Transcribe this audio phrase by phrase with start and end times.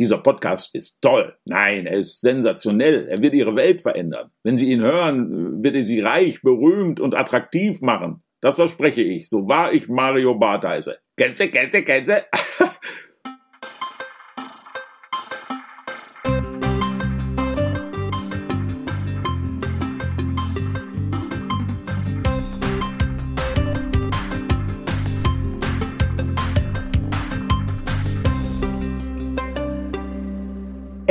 [0.00, 1.36] Dieser Podcast ist toll.
[1.44, 3.06] Nein, er ist sensationell.
[3.10, 4.30] Er wird Ihre Welt verändern.
[4.42, 8.22] Wenn Sie ihn hören, wird er Sie reich, berühmt und attraktiv machen.
[8.40, 10.98] Das verspreche ich, so wahr ich Mario Barth heiße.
[11.18, 11.48] Kennst du?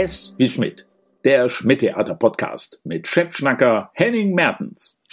[0.02, 0.88] S wie Schmidt,
[1.26, 5.04] der Schmidt-Theater-Podcast mit Chefschnacker Henning Mertens.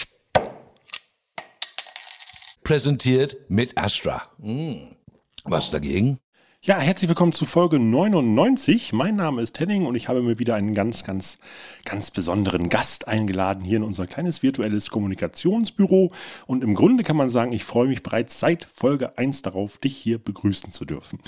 [2.62, 4.30] Präsentiert mit Astra.
[4.41, 4.94] Hm.
[5.42, 6.20] Was dagegen?
[6.66, 8.93] Ja, herzlich willkommen zu Folge 99.
[8.93, 11.39] Mein Name ist Henning und ich habe mir wieder einen ganz, ganz,
[11.84, 16.11] ganz besonderen Gast eingeladen hier in unser kleines virtuelles Kommunikationsbüro.
[16.48, 19.97] Und im Grunde kann man sagen, ich freue mich bereits seit Folge 1 darauf, dich
[19.97, 21.20] hier begrüßen zu dürfen.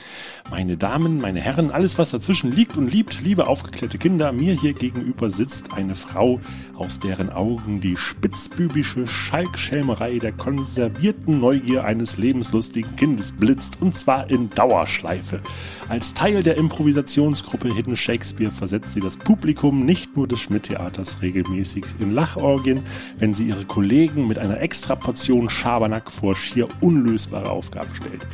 [0.51, 4.73] Meine Damen, meine Herren, alles was dazwischen liegt und liebt, liebe aufgeklärte Kinder, mir hier
[4.73, 6.41] gegenüber sitzt eine Frau,
[6.75, 14.29] aus deren Augen die spitzbübische Schalkschelmerei der konservierten Neugier eines lebenslustigen Kindes blitzt und zwar
[14.31, 15.28] in Dauerschleife.
[15.29, 15.41] Hilfe.
[15.89, 21.85] Als Teil der Improvisationsgruppe Hidden Shakespeare versetzt sie das Publikum nicht nur des Schmidt-Theaters regelmäßig
[21.99, 22.83] in Lachorgien,
[23.19, 28.27] wenn sie ihre Kollegen mit einer extra Portion Schabernack vor schier unlösbare Aufgaben stellt.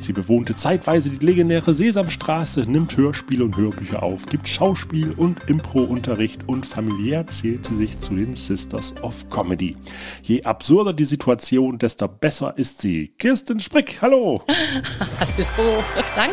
[0.00, 6.42] Sie bewohnte zeitweise die legendäre Sesamstraße, nimmt Hörspiele und Hörbücher auf, gibt Schauspiel- und Impro-Unterricht
[6.46, 9.76] und familiär zählt sie sich zu den Sisters of Comedy.
[10.22, 13.08] Je absurder die Situation, desto besser ist sie.
[13.18, 14.42] Kirsten Sprick, hallo!
[14.48, 15.84] hallo,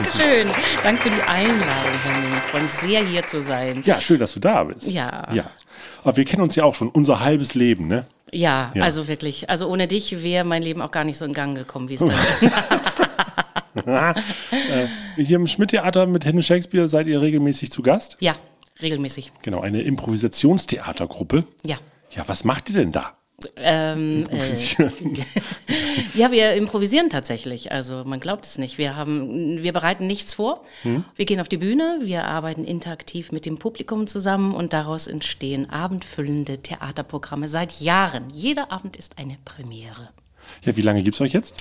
[0.06, 0.48] Dankeschön.
[0.84, 1.64] Danke für die Einladung.
[2.38, 3.82] Ich freue mich sehr, hier zu sein.
[3.86, 4.88] Ja, schön, dass du da bist.
[4.88, 5.28] Ja.
[5.34, 5.50] Ja.
[6.04, 8.06] Aber wir kennen uns ja auch schon unser halbes Leben, ne?
[8.32, 8.84] Ja, ja.
[8.84, 9.50] also wirklich.
[9.50, 12.02] Also ohne dich wäre mein Leben auch gar nicht so in Gang gekommen, wie es
[12.02, 13.88] da ist.
[13.88, 18.18] äh, hier im Schmidt-Theater mit Henry Shakespeare seid ihr regelmäßig zu Gast?
[18.20, 18.36] Ja,
[18.82, 19.32] regelmäßig.
[19.42, 21.46] Genau, eine Improvisationstheatergruppe.
[21.66, 21.78] Ja.
[22.12, 23.18] Ja, was macht ihr denn da?
[23.58, 24.38] Ähm, äh,
[26.14, 27.72] ja, wir improvisieren tatsächlich.
[27.72, 28.78] Also man glaubt es nicht.
[28.78, 30.64] Wir haben, wir bereiten nichts vor.
[30.84, 31.04] Hm?
[31.16, 35.70] Wir gehen auf die Bühne, wir arbeiten interaktiv mit dem Publikum zusammen und daraus entstehen
[35.70, 38.30] abendfüllende Theaterprogramme seit Jahren.
[38.34, 40.10] Jeder Abend ist eine Premiere.
[40.64, 41.56] Ja, wie lange gibt es euch jetzt?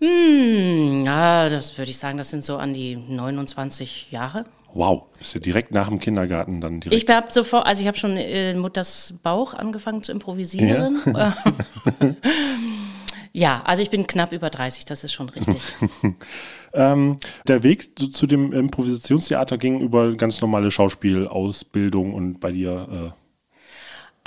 [0.00, 4.44] Hm, ja, das würde ich sagen, das sind so an die 29 Jahre.
[4.74, 7.02] Wow, bist du direkt nach dem Kindergarten dann direkt?
[7.02, 10.98] Ich habe sofort, also ich habe schon in Mutters Bauch angefangen zu improvisieren.
[11.06, 11.36] Ja.
[13.38, 15.62] ja, also ich bin knapp über 30, das ist schon richtig.
[16.74, 23.27] ähm, der Weg zu, dem Improvisationstheater ging über ganz normale Schauspielausbildung und bei dir äh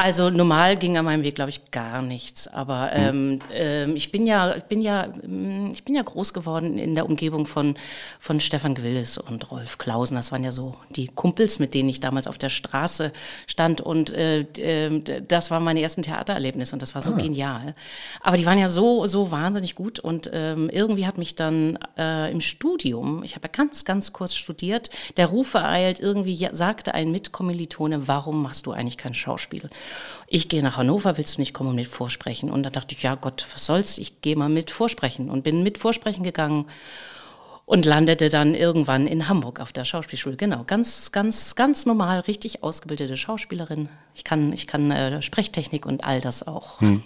[0.02, 2.48] also normal ging an meinem Weg, glaube ich, gar nichts.
[2.48, 3.40] Aber hm.
[3.40, 6.96] ähm, äh, ich bin ja, ich bin ja, mm, ich bin ja groß geworden in
[6.96, 7.76] der Umgebung von
[8.20, 10.16] von Stefan Gwillis und Rolf Klausen.
[10.16, 13.12] Das waren ja so die Kumpels, mit denen ich damals auf der Straße
[13.46, 13.80] stand.
[13.80, 17.18] Und äh, äh, das waren meine ersten Theatererlebnisse und das war so ah.
[17.18, 17.76] genial.
[18.22, 22.32] Aber die waren ja so so wahnsinnig gut und ähm, irgendwie hat mich dann äh,
[22.32, 26.00] im Studium, ich habe ja ganz ganz kurz studiert, der Ruf ereilt.
[26.00, 29.70] Irgendwie sagte ein Mitkommilitone, warum machst du eigentlich kein Schauspiel?
[30.28, 32.50] Ich gehe nach Hannover, willst du nicht kommen und mit vorsprechen?
[32.50, 35.64] Und da dachte ich, ja Gott, was soll's, ich gehe mal mit vorsprechen und bin
[35.64, 36.66] mit vorsprechen gegangen
[37.66, 40.36] und landete dann irgendwann in Hamburg auf der Schauspielschule.
[40.36, 43.90] Genau, ganz, ganz, ganz normal, richtig ausgebildete Schauspielerin.
[44.14, 46.82] Ich kann, ich kann äh, Sprechtechnik und all das auch.
[46.82, 47.02] Hm.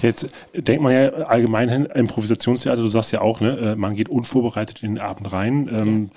[0.00, 4.08] Jetzt denkt man ja allgemein hin, Improvisationstheater, du sagst ja auch, ne, äh, man geht
[4.08, 5.68] unvorbereitet in den Abend rein.
[5.68, 6.10] Ähm,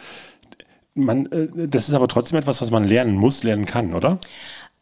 [0.95, 1.03] ja.
[1.05, 4.19] man, äh, das ist aber trotzdem etwas, was man lernen muss, lernen kann, oder?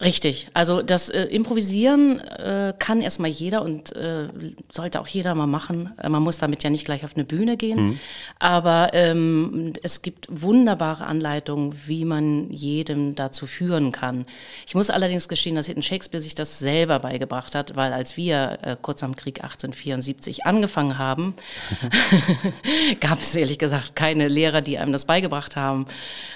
[0.04, 0.50] Richtig.
[0.54, 4.28] Also das äh, Improvisieren äh, kann erstmal jeder und äh,
[4.70, 5.94] sollte auch jeder mal machen.
[6.04, 7.80] Äh, man muss damit ja nicht gleich auf eine Bühne gehen.
[7.80, 8.00] Mhm.
[8.38, 14.26] Aber ähm, es gibt wunderbare Anleitungen, wie man jedem dazu führen kann.
[14.68, 18.60] Ich muss allerdings gestehen, dass Hidden Shakespeare sich das selber beigebracht hat, weil als wir
[18.64, 21.36] äh, kurz am Krieg 1874 angefangen haben,
[23.00, 25.86] gab es ehrlich gesagt keine Lehrer, die einem das beigebracht haben,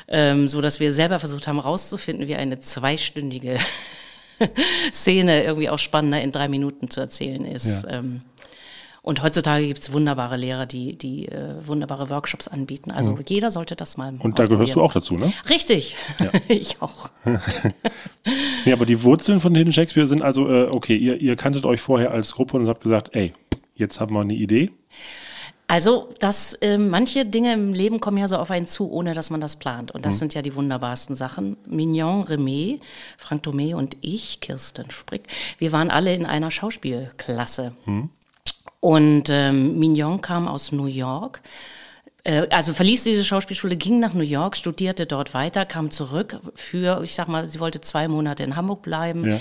[0.08, 3.60] ähm, so dass wir selber versucht haben herauszufinden, wie eine zweistündige einzige
[4.94, 7.84] Szene irgendwie auch spannender in drei Minuten zu erzählen ist.
[7.84, 8.00] Ja.
[8.00, 8.22] Ähm,
[9.02, 12.92] und heutzutage gibt es wunderbare Lehrer, die, die äh, wunderbare Workshops anbieten.
[12.92, 13.24] Also mhm.
[13.28, 15.32] jeder sollte das mal Und da gehörst du auch dazu, ne?
[15.50, 16.32] Richtig, ja.
[16.48, 17.10] ich auch.
[18.66, 21.82] ja, aber die Wurzeln von Hidden Shakespeare sind also, äh, okay, ihr, ihr kanntet euch
[21.82, 23.32] vorher als Gruppe und habt gesagt, ey,
[23.74, 24.72] jetzt haben wir eine Idee.
[25.70, 29.30] Also, dass äh, manche Dinge im Leben kommen ja so auf einen zu, ohne dass
[29.30, 29.92] man das plant.
[29.92, 30.20] Und das mhm.
[30.20, 31.58] sind ja die wunderbarsten Sachen.
[31.68, 32.80] Mignon Remé,
[33.20, 35.28] Frank Thomé und ich, Kirsten Sprick,
[35.60, 37.74] wir waren alle in einer Schauspielklasse.
[37.86, 38.10] Mhm.
[38.80, 41.42] Und ähm, Mignon kam aus New York
[42.24, 47.04] Äh, also verließ diese Schauspielschule, ging nach New York, studierte dort weiter, kam zurück für,
[47.04, 49.26] ich sag mal, sie wollte zwei Monate in Hamburg bleiben.
[49.26, 49.40] Ja.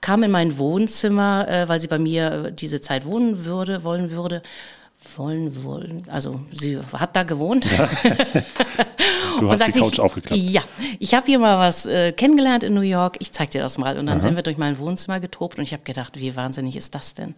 [0.00, 4.40] Kam in mein Wohnzimmer, äh, weil sie bei mir diese Zeit wohnen würde, wollen würde
[5.16, 6.02] wollen, wollen.
[6.08, 7.66] Also sie hat da gewohnt.
[7.70, 7.88] Ja.
[9.40, 10.40] du hast die Couch ich, aufgeklappt.
[10.40, 10.62] Ja,
[10.98, 13.16] ich habe hier mal was äh, kennengelernt in New York.
[13.20, 13.98] Ich zeig dir das mal.
[13.98, 14.22] Und dann Aha.
[14.22, 17.34] sind wir durch mein Wohnzimmer getobt und ich habe gedacht, wie wahnsinnig ist das denn?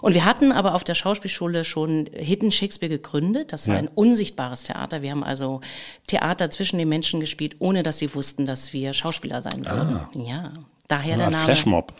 [0.00, 3.52] Und wir hatten aber auf der Schauspielschule schon Hidden Shakespeare gegründet.
[3.52, 3.80] Das war ja.
[3.80, 5.02] ein unsichtbares Theater.
[5.02, 5.60] Wir haben also
[6.06, 9.96] Theater zwischen den Menschen gespielt, ohne dass sie wussten, dass wir Schauspieler sein würden.
[9.96, 10.10] Ah.
[10.14, 10.52] Ja,
[10.88, 11.44] Daher so der Name.
[11.44, 11.92] Flashmob.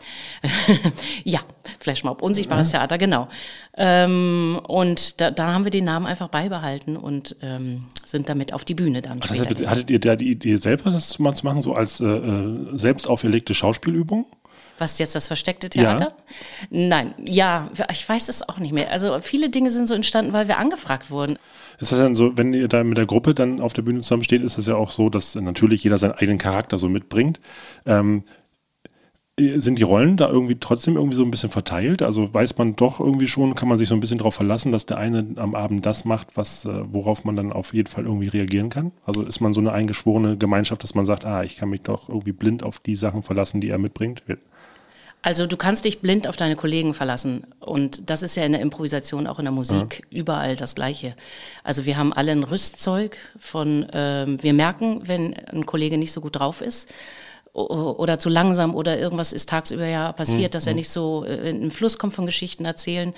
[1.24, 1.40] ja,
[1.78, 2.78] Flashmob, unsichtbares ja.
[2.78, 3.28] Theater, genau.
[3.76, 8.64] Ähm, und da, da, haben wir den Namen einfach beibehalten und ähm, sind damit auf
[8.64, 9.20] die Bühne dann.
[9.20, 12.06] Das hattet, hattet ihr da die Idee selber, das mal zu machen, so als äh,
[12.06, 14.24] äh, selbst auferlegte Schauspielübung?
[14.78, 16.08] Was jetzt das versteckte Theater?
[16.08, 16.68] Ja.
[16.70, 18.90] Nein, ja, ich weiß es auch nicht mehr.
[18.92, 21.36] Also viele Dinge sind so entstanden, weil wir angefragt wurden.
[21.80, 24.42] Ist das dann so, wenn ihr da mit der Gruppe dann auf der Bühne zusammensteht,
[24.42, 27.40] ist das ja auch so, dass natürlich jeder seinen eigenen Charakter so mitbringt.
[27.86, 28.22] Ähm,
[29.56, 32.02] sind die Rollen da irgendwie trotzdem irgendwie so ein bisschen verteilt?
[32.02, 34.86] Also weiß man doch irgendwie schon, kann man sich so ein bisschen darauf verlassen, dass
[34.86, 38.28] der eine am Abend das macht, was, äh, worauf man dann auf jeden Fall irgendwie
[38.28, 38.92] reagieren kann?
[39.06, 42.08] Also ist man so eine eingeschworene Gemeinschaft, dass man sagt, ah, ich kann mich doch
[42.08, 44.22] irgendwie blind auf die Sachen verlassen, die er mitbringt?
[45.22, 47.46] Also du kannst dich blind auf deine Kollegen verlassen.
[47.60, 50.18] Und das ist ja in der Improvisation, auch in der Musik, ja.
[50.18, 51.14] überall das Gleiche.
[51.64, 56.20] Also wir haben alle ein Rüstzeug von, ähm, wir merken, wenn ein Kollege nicht so
[56.20, 56.92] gut drauf ist
[57.66, 60.54] oder zu langsam oder irgendwas ist tagsüber ja passiert, mhm.
[60.54, 63.12] dass er nicht so äh, in den Fluss kommt von Geschichten erzählen.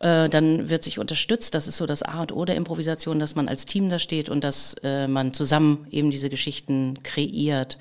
[0.00, 1.54] Äh, dann wird sich unterstützt.
[1.54, 4.28] Das ist so das A und O der Improvisation, dass man als Team da steht
[4.28, 7.78] und dass äh, man zusammen eben diese Geschichten kreiert.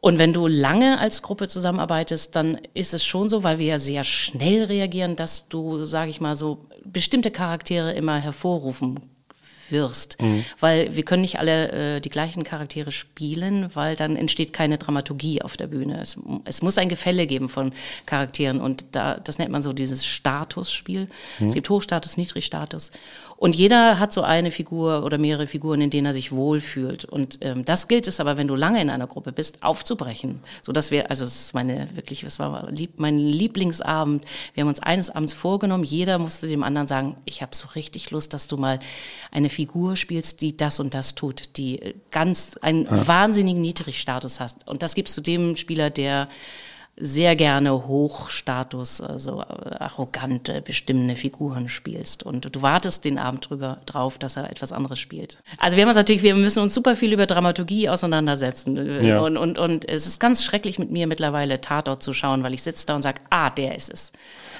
[0.00, 3.78] Und wenn du lange als Gruppe zusammenarbeitest, dann ist es schon so, weil wir ja
[3.78, 9.00] sehr schnell reagieren, dass du, sage ich mal so, bestimmte Charaktere immer hervorrufen
[9.72, 10.20] wirst.
[10.20, 10.44] Mhm.
[10.60, 15.42] Weil wir können nicht alle äh, die gleichen Charaktere spielen, weil dann entsteht keine Dramaturgie
[15.42, 16.00] auf der Bühne.
[16.00, 17.72] Es, es muss ein Gefälle geben von
[18.06, 21.08] Charakteren und da, das nennt man so dieses Statusspiel.
[21.38, 21.46] Mhm.
[21.46, 22.92] Es gibt Hochstatus, Niedrigstatus.
[23.38, 27.04] Und jeder hat so eine Figur oder mehrere Figuren, in denen er sich wohlfühlt.
[27.04, 30.40] Und ähm, das gilt es aber, wenn du lange in einer Gruppe bist, aufzubrechen.
[30.60, 34.24] So dass wir, also es ist meine wirklich, es war lieb, mein Lieblingsabend.
[34.54, 38.10] Wir haben uns eines Abends vorgenommen, jeder musste dem anderen sagen, ich habe so richtig
[38.10, 38.80] Lust, dass du mal
[39.30, 43.08] eine Figur spielst, die das und das tut, die ganz einen ja.
[43.08, 44.54] wahnsinnigen Niedrigstatus hat.
[44.66, 46.28] Und das gibst du dem Spieler, der
[47.00, 52.22] sehr gerne Hochstatus, also äh, arrogante, bestimmende Figuren spielst.
[52.22, 55.38] Und du wartest den Abend drüber drauf, dass er etwas anderes spielt.
[55.58, 59.04] Also wir haben uns natürlich, wir müssen uns super viel über Dramaturgie auseinandersetzen.
[59.04, 59.20] Ja.
[59.20, 62.62] Und, und, und es ist ganz schrecklich mit mir mittlerweile Tatort zu schauen, weil ich
[62.62, 64.12] sitze da und sage, ah, der ist es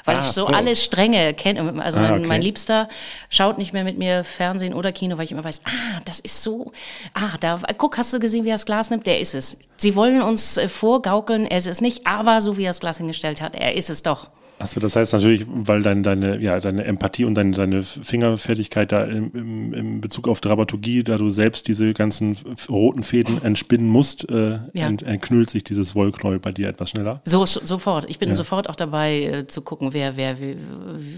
[0.08, 1.82] weil ah, ich so, so, alle Stränge kenne.
[1.82, 2.26] Also ah, mein, okay.
[2.26, 2.88] mein, Liebster
[3.28, 6.42] schaut nicht mehr mit mir Fernsehen oder Kino, weil ich immer weiß, ah, das ist
[6.42, 6.72] so,
[7.14, 9.06] ah, da, guck, hast du gesehen, wie er das Glas nimmt?
[9.06, 9.58] Der ist es.
[9.76, 12.98] Sie wollen uns äh, vorgaukeln, er ist es nicht, aber so wie er das Glas
[12.98, 14.30] hingestellt hat, er ist es doch.
[14.58, 19.04] Achso, das heißt natürlich, weil dein, deine, ja, deine Empathie und deine, deine Fingerfertigkeit da
[19.04, 22.36] im, im, im Bezug auf Dramaturgie, da du selbst diese ganzen
[22.68, 24.88] roten Fäden entspinnen musst, äh, ja.
[24.88, 27.20] ent, entknüllt sich dieses Wollknäuel bei dir etwas schneller.
[27.24, 28.10] So, sofort.
[28.10, 28.34] Ich bin ja.
[28.34, 30.36] sofort auch dabei äh, zu gucken, wer, wer,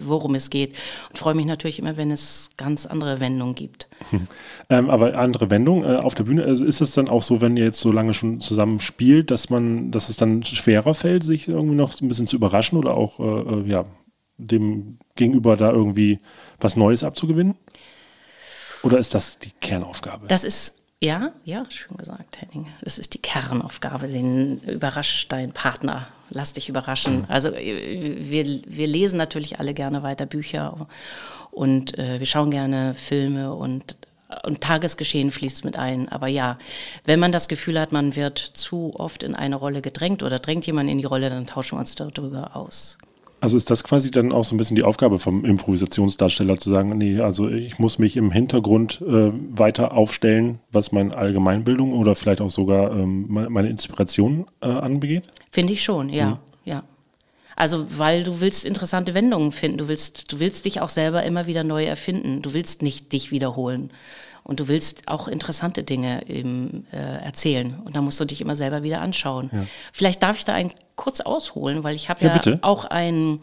[0.05, 0.75] worum es geht.
[1.09, 3.89] Und freue mich natürlich immer, wenn es ganz andere Wendungen gibt.
[4.11, 4.27] Hm.
[4.69, 7.57] Ähm, aber andere Wendungen äh, auf der Bühne, also ist es dann auch so, wenn
[7.57, 11.49] ihr jetzt so lange schon zusammen spielt, dass man, dass es dann schwerer fällt, sich
[11.49, 13.85] irgendwie noch ein bisschen zu überraschen oder auch äh, ja,
[14.37, 16.19] dem Gegenüber da irgendwie
[16.59, 17.57] was Neues abzugewinnen?
[18.83, 20.27] Oder ist das die Kernaufgabe?
[20.29, 22.67] Das ist ja, ja, schön gesagt, Henning.
[22.83, 26.09] Das ist die Kernaufgabe, den überrasch deinen Partner.
[26.29, 27.25] Lass dich überraschen.
[27.29, 30.89] Also äh, wir, wir lesen natürlich alle gerne weiter Bücher
[31.51, 33.97] und äh, wir schauen gerne Filme und
[34.45, 36.09] und Tagesgeschehen fließt mit ein.
[36.09, 36.55] Aber ja,
[37.05, 40.69] wenn man das Gefühl hat, man wird zu oft in eine Rolle gedrängt oder drängt
[40.69, 42.97] jemand in die Rolle, dann tauschen wir uns darüber aus.
[43.41, 46.97] Also ist das quasi dann auch so ein bisschen die Aufgabe vom Improvisationsdarsteller zu sagen,
[46.99, 52.43] nee, also ich muss mich im Hintergrund äh, weiter aufstellen, was meine Allgemeinbildung oder vielleicht
[52.43, 55.25] auch sogar ähm, meine Inspiration äh, anbegeht?
[55.51, 56.37] Finde ich schon, ja, mhm.
[56.65, 56.83] ja.
[57.57, 61.47] Also weil du willst interessante Wendungen finden, du willst, du willst dich auch selber immer
[61.47, 63.91] wieder neu erfinden, du willst nicht dich wiederholen.
[64.43, 67.81] Und du willst auch interessante Dinge eben, äh, erzählen.
[67.85, 69.51] Und da musst du dich immer selber wieder anschauen.
[69.53, 69.67] Ja.
[69.93, 73.41] Vielleicht darf ich da ein kurz ausholen, weil ich habe ja, ja auch ein,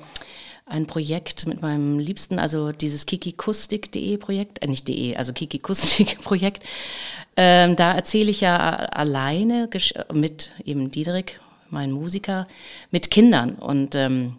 [0.65, 6.63] ein Projekt mit meinem Liebsten, also dieses kikikustik.de Projekt, äh, nicht de, also kikikustik-Projekt.
[7.39, 9.69] Ähm, da erzähle ich ja alleine
[10.11, 11.39] mit eben Diederik,
[11.69, 12.47] mein Musiker,
[12.89, 13.53] mit Kindern.
[13.53, 14.37] Und ähm,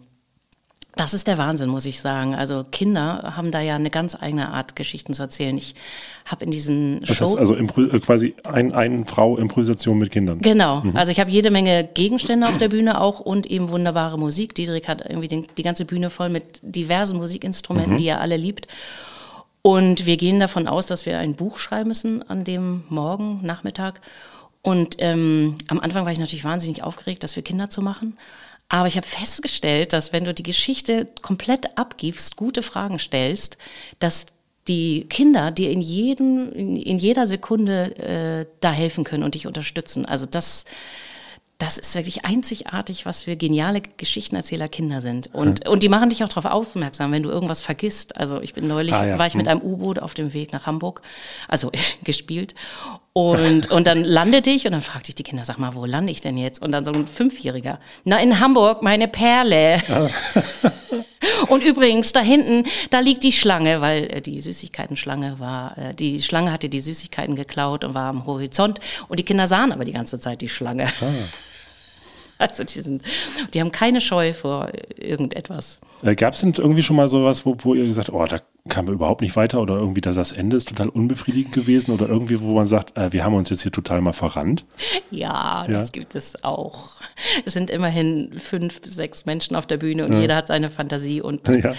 [0.95, 2.35] Das ist der Wahnsinn, muss ich sagen.
[2.35, 5.55] Also Kinder haben da ja eine ganz eigene Art, Geschichten zu erzählen.
[5.55, 5.75] Ich
[6.25, 7.37] habe in diesen Das Shows...
[7.37, 10.39] heißt also äh, quasi ein, ein Frau Improvisation mit Kindern.
[10.39, 14.55] Genau, also ich habe jede Menge Gegenstände auf der Bühne auch und eben wunderbare Musik.
[14.55, 18.67] Diederik hat irgendwie den, die ganze Bühne voll mit diversen Musikinstrumenten, die er alle liebt.
[19.61, 24.01] Und wir gehen davon aus, dass wir ein Buch schreiben müssen an dem Morgen, Nachmittag.
[24.61, 28.17] Und ähm, am Anfang war ich natürlich wahnsinnig aufgeregt, das für Kinder zu machen.
[28.69, 33.57] Aber ich habe festgestellt, dass wenn du die Geschichte komplett abgibst, gute Fragen stellst,
[33.97, 34.27] dass
[34.67, 40.05] die Kinder dir in, jedem, in, jeder Sekunde äh, da helfen können und dich unterstützen.
[40.05, 40.65] Also das,
[41.59, 45.29] das ist wirklich einzigartig, was für geniale Geschichtenerzähler Kinder sind.
[45.33, 48.15] Und, und die machen dich auch darauf aufmerksam, wenn du irgendwas vergisst.
[48.15, 49.19] Also ich bin neulich, Ah, ja.
[49.19, 51.01] war ich mit einem U-Boot auf dem Weg nach Hamburg,
[51.49, 51.69] also
[52.05, 52.55] gespielt.
[53.11, 56.13] Und, und dann landete ich und dann fragte ich die Kinder, sag mal, wo lande
[56.13, 56.61] ich denn jetzt?
[56.61, 59.81] Und dann so ein Fünfjähriger, na in Hamburg, meine Perle.
[61.49, 66.21] Und übrigens, da hinten, da liegt die Schlange, weil äh, die Süßigkeitenschlange war, äh, die
[66.21, 68.79] Schlange hatte die Süßigkeiten geklaut und war am Horizont.
[69.07, 70.87] Und die Kinder sahen aber die ganze Zeit die Schlange.
[72.49, 73.01] Also die, sind,
[73.53, 75.79] die haben keine Scheu vor irgendetwas.
[76.03, 78.39] Äh, Gab es denn irgendwie schon mal sowas, wo, wo ihr gesagt habt, oh, da
[78.69, 82.07] kamen wir überhaupt nicht weiter oder irgendwie da das Ende ist total unbefriedigend gewesen oder
[82.07, 84.63] irgendwie, wo man sagt, äh, wir haben uns jetzt hier total mal verrannt?
[85.11, 85.73] Ja, Ja.
[85.73, 86.91] das gibt es auch.
[87.45, 91.45] Es sind immerhin fünf, sechs Menschen auf der Bühne und jeder hat seine Fantasie und
[91.63, 91.73] Ja.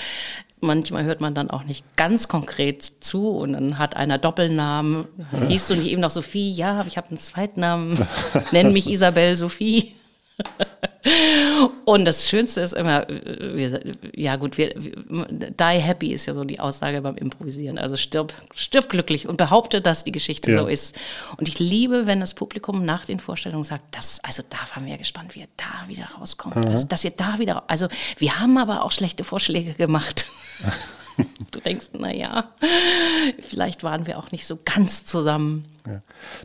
[0.60, 5.06] manchmal hört man dann auch nicht ganz konkret zu und dann hat einer Doppelnamen.
[5.48, 6.50] Hieß du nicht eben noch Sophie?
[6.52, 7.98] Ja, ich habe einen Zweitnamen.
[8.52, 9.94] Nenn mich Isabel Sophie.
[11.84, 13.80] Und das Schönste ist immer, wir,
[14.14, 17.78] ja gut, wir, die happy ist ja so die Aussage beim Improvisieren.
[17.78, 20.60] Also stirb, stirb glücklich und behaupte, dass die Geschichte Ja.
[20.60, 20.98] so ist.
[21.36, 24.98] Und ich liebe, wenn das Publikum nach den Vorstellungen sagt, das, also da waren wir
[24.98, 26.56] gespannt, wie er da wieder rauskommt.
[26.56, 30.26] Also, dass ihr da wieder, also wir haben aber auch schlechte Vorschläge gemacht.
[31.50, 32.50] du denkst, na ja,
[33.40, 35.64] vielleicht waren wir auch nicht so ganz zusammen.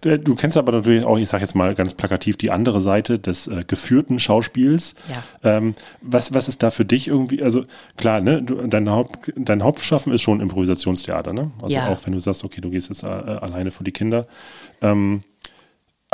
[0.02, 3.20] Du, du kennst aber natürlich auch, ich sage jetzt mal ganz plakativ, die andere Seite
[3.20, 4.96] des äh, geführten Schauspiels.
[5.10, 5.58] Ja.
[5.58, 7.66] Ähm, was, was ist da für dich irgendwie, also
[7.98, 11.52] klar, ne, du, dein, Haupt, dein Hauptschaffen ist schon Improvisationstheater, ne?
[11.62, 11.90] Also Ja.
[11.90, 14.26] auch wenn du sagst, okay, du gehst jetzt äh, alleine vor die Kinder.
[14.82, 15.24] Ähm,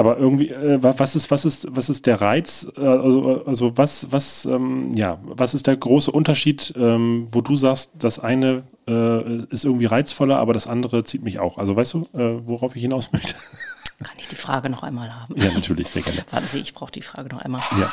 [0.01, 2.67] aber irgendwie, äh, wa- was ist, was ist, was ist der Reiz?
[2.77, 7.55] Äh, also, also was, was, ähm, ja, was ist der große Unterschied, ähm, wo du
[7.55, 11.57] sagst, das eine äh, ist irgendwie reizvoller, aber das andere zieht mich auch.
[11.57, 13.33] Also weißt du, äh, worauf ich hinaus möchte?
[14.03, 15.35] Kann ich die Frage noch einmal haben?
[15.37, 16.25] ja, natürlich, sehr gerne.
[16.31, 17.61] Warten Sie, ich brauche die Frage noch einmal.
[17.79, 17.91] Ja.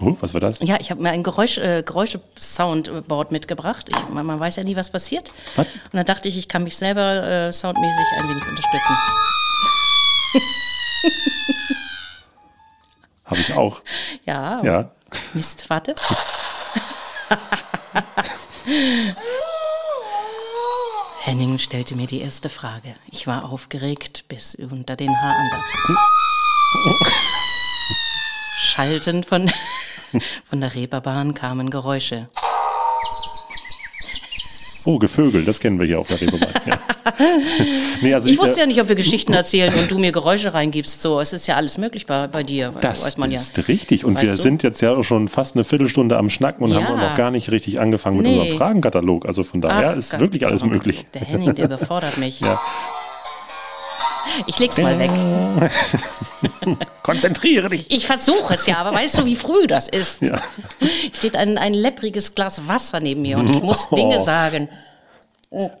[0.00, 0.58] Oh, was war das?
[0.60, 3.88] Ja, ich habe mir ein Geräusch, äh, Geräusche-Soundboard mitgebracht.
[3.90, 5.30] Ich, man, man weiß ja nie, was passiert.
[5.56, 5.66] Was?
[5.66, 8.96] Und dann dachte ich, ich kann mich selber äh, soundmäßig ein wenig unterstützen.
[13.30, 13.80] Habe ich auch.
[14.26, 14.90] Ja, Ja.
[15.34, 15.94] Mist, warte.
[21.22, 22.94] Henning stellte mir die erste Frage.
[23.06, 25.76] Ich war aufgeregt bis unter den Haaransatz.
[28.58, 29.50] Schaltend von,
[30.44, 32.28] von der Reeperbahn kamen Geräusche.
[34.86, 36.50] Oh, Gevögel, das kennen wir hier auf der Reeperbahn.
[36.66, 36.78] Ja.
[38.02, 40.54] nee, also Ich wusste äh, ja nicht, ob wir Geschichten erzählen und du mir Geräusche
[40.54, 41.02] reingibst.
[41.02, 42.72] So, es ist ja alles möglich bei, bei dir.
[42.80, 43.38] das weiß man ja.
[43.38, 44.04] ist richtig.
[44.04, 44.38] Und Weißt wir du?
[44.38, 46.82] sind jetzt ja schon fast eine Viertelstunde am Schnacken und Ja.
[46.82, 48.38] haben noch gar nicht richtig angefangen mit Nee.
[48.40, 49.26] unserem Fragenkatalog.
[49.26, 51.04] Also von daher Ach ist wirklich alles möglich.
[51.14, 52.40] Der Henning, der befordert mich.
[52.40, 52.60] Ja.
[54.46, 55.10] Ich leg's mal weg.
[57.02, 57.90] Konzentriere dich.
[57.90, 60.22] Ich versuche es ja, aber weißt du, wie früh das ist?
[60.22, 60.40] Ja.
[61.12, 64.24] Steht ein, ein leppriges Glas Wasser neben mir und ich muss Dinge Oh.
[64.24, 64.68] sagen.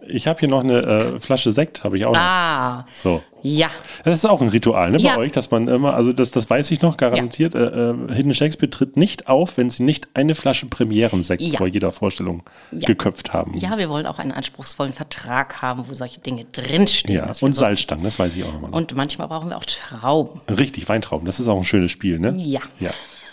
[0.08, 2.20] Ich habe hier noch eine äh, Flasche Sekt, habe ich auch noch.
[2.20, 3.22] Ah, So.
[3.42, 3.68] ja.
[4.02, 5.14] Das ist auch ein Ritual, ne, Ja.
[5.14, 8.34] bei euch, dass man immer, also das, das weiß ich noch garantiert, äh, äh, Hidden
[8.34, 11.58] Shakespeare tritt nicht auf, wenn sie nicht eine Flasche Premierensekt Ja.
[11.58, 12.84] vor jeder Vorstellung Ja.
[12.86, 13.56] geköpft haben.
[13.58, 17.14] Ja, wir wollen auch einen anspruchsvollen Vertrag haben, wo solche Dinge drinstehen.
[17.24, 18.72] Ja, und Salzstangen, das weiß ich auch nochmal.
[18.72, 20.40] Und manchmal brauchen wir auch Trauben.
[20.50, 22.34] Richtig, Weintrauben, das ist auch ein schönes Spiel, ne?
[22.38, 22.60] Ja.
[22.80, 22.90] ja.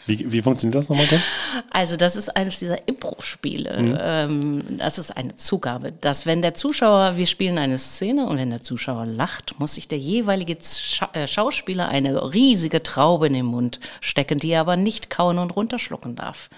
[0.08, 1.22] Wie, wie funktioniert das nochmal kurz?
[1.70, 3.78] Also das ist eines dieser Impro-Spiele.
[3.78, 3.98] Mhm.
[4.00, 8.50] Ähm, das ist eine Zugabe, dass wenn der Zuschauer, wir spielen eine Szene und wenn
[8.50, 13.46] der Zuschauer lacht, muss sich der jeweilige Scha äh, Schauspieler eine riesige Traube in den
[13.46, 16.50] Mund stecken, die er aber nicht kauen und runterschlucken darf.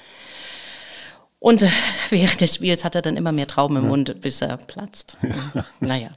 [1.39, 1.69] Und äh,
[2.10, 5.17] während des Spiels hat er dann immer mehr Trauben im Mund, bis er platzt.
[5.79, 6.10] naja,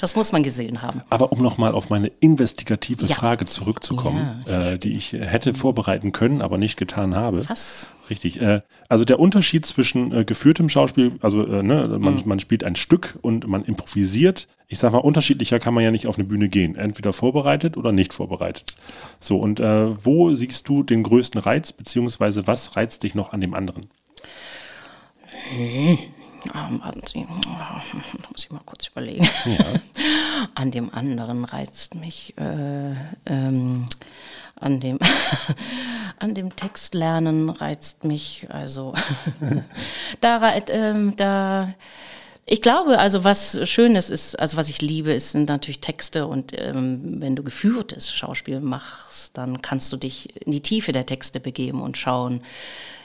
[0.00, 1.00] das muss man gesehen haben.
[1.08, 3.14] Aber um nochmal auf meine investigative Ja.
[3.14, 7.48] Frage zurückzukommen, äh, die ich hätte vorbereiten können, aber nicht getan habe.
[7.48, 7.88] Was?
[8.10, 8.40] Richtig.
[8.42, 12.22] Äh, also der Unterschied zwischen äh, geführtem Schauspiel, also äh, ne, man, Mhm.
[12.26, 14.46] man spielt ein Stück und man improvisiert.
[14.68, 16.76] Ich sag mal, unterschiedlicher kann man ja nicht auf eine Bühne gehen.
[16.76, 18.74] Entweder vorbereitet oder nicht vorbereitet.
[19.20, 23.40] So, und äh, wo siehst du den größten Reiz, beziehungsweise was reizt dich noch an
[23.40, 23.88] dem anderen?
[26.54, 27.82] Ähm, warten Sie, da
[28.30, 29.28] muss ich mal kurz überlegen.
[30.54, 32.94] An dem anderen reizt mich, äh,
[33.26, 33.86] ähm,
[34.56, 34.98] an dem,
[36.18, 38.94] an dem Textlernen reizt mich, also
[40.20, 41.72] da, ähm, da,
[42.44, 46.52] ich glaube, also was Schönes ist, also was ich liebe, ist, sind natürlich Texte und
[46.58, 51.40] ähm, wenn du geführtes Schauspiel machst, dann kannst du dich in die Tiefe der Texte
[51.40, 52.42] begeben und schauen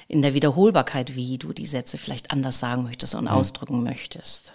[0.07, 4.53] in der Wiederholbarkeit, wie du die Sätze vielleicht anders sagen möchtest und ausdrücken möchtest.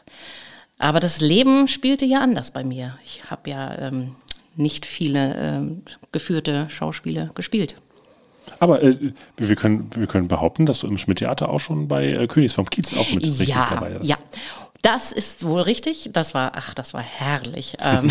[0.78, 2.96] Aber das Leben spielte ja anders bei mir.
[3.04, 4.14] Ich habe ja ähm,
[4.56, 7.76] nicht viele ähm, geführte Schauspiele gespielt.
[8.58, 8.96] Aber äh,
[9.36, 12.68] wir, können, wir können behaupten, dass du im Schmidt-Theater auch schon bei äh, Königs vom
[12.70, 14.06] Kiez auch mit ja, dabei warst.
[14.08, 14.16] ja.
[14.82, 16.08] Das ist wohl richtig.
[16.14, 17.76] Das war, ach, das war herrlich.
[17.84, 18.10] Ähm,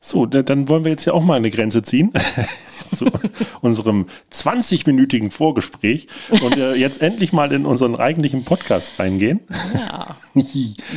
[0.00, 2.12] So, da- dann wollen wir jetzt ja auch mal eine Grenze ziehen
[2.94, 3.06] zu
[3.60, 9.40] unserem 20-minütigen Vorgespräch und äh, jetzt endlich mal in unseren eigentlichen Podcast reingehen.
[9.74, 10.16] ja.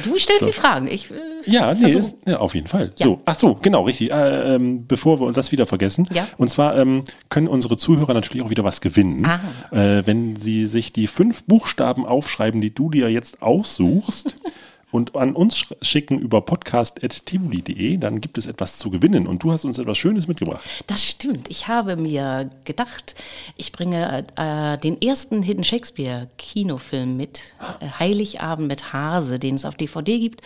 [0.03, 0.87] Du stellst die Fragen.
[0.87, 1.15] Ich, äh,
[1.45, 2.91] Ja, nee, ist, ja, auf jeden Fall.
[2.97, 3.05] Ja.
[3.05, 4.11] So, ach so, genau, richtig.
[4.11, 6.07] Äh, ähm, bevor wir das wieder vergessen.
[6.13, 6.27] Ja.
[6.37, 9.39] Und zwar ähm, können unsere Zuhörer natürlich auch wieder was gewinnen, Ah.
[9.71, 14.35] äh, wenn sie sich die fünf Buchstaben aufschreiben, die du dir jetzt aussuchst.
[14.91, 19.27] Und an uns sch- schicken über podcast.tivoli.de, dann gibt es etwas zu gewinnen.
[19.27, 20.63] Und du hast uns etwas Schönes mitgebracht.
[20.87, 21.47] Das stimmt.
[21.49, 23.15] Ich habe mir gedacht,
[23.55, 27.41] ich bringe äh, den ersten Hidden Shakespeare Kinofilm mit,
[27.81, 30.41] äh, Heiligabend mit Hase, den es auf DVD gibt,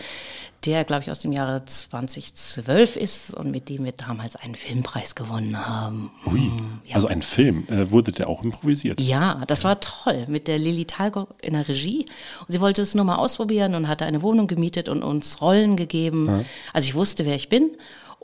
[0.66, 5.14] der, glaube ich, aus dem Jahre 2012 ist und mit dem wir damals einen Filmpreis
[5.14, 6.10] gewonnen haben.
[6.26, 6.50] Ui,
[6.92, 7.66] also ein Film.
[7.68, 9.00] Äh, wurde der auch improvisiert?
[9.00, 12.06] Ja, das war toll mit der Lilly Talgott in der Regie.
[12.40, 15.76] Und sie wollte es nur mal ausprobieren und hatte eine Wohnung gemietet und uns Rollen
[15.76, 16.44] gegeben.
[16.72, 17.70] Also ich wusste, wer ich bin.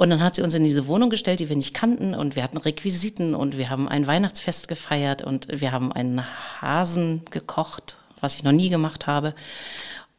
[0.01, 2.15] Und dann hat sie uns in diese Wohnung gestellt, die wir nicht kannten.
[2.15, 6.23] Und wir hatten Requisiten und wir haben ein Weihnachtsfest gefeiert und wir haben einen
[6.61, 9.35] Hasen gekocht, was ich noch nie gemacht habe.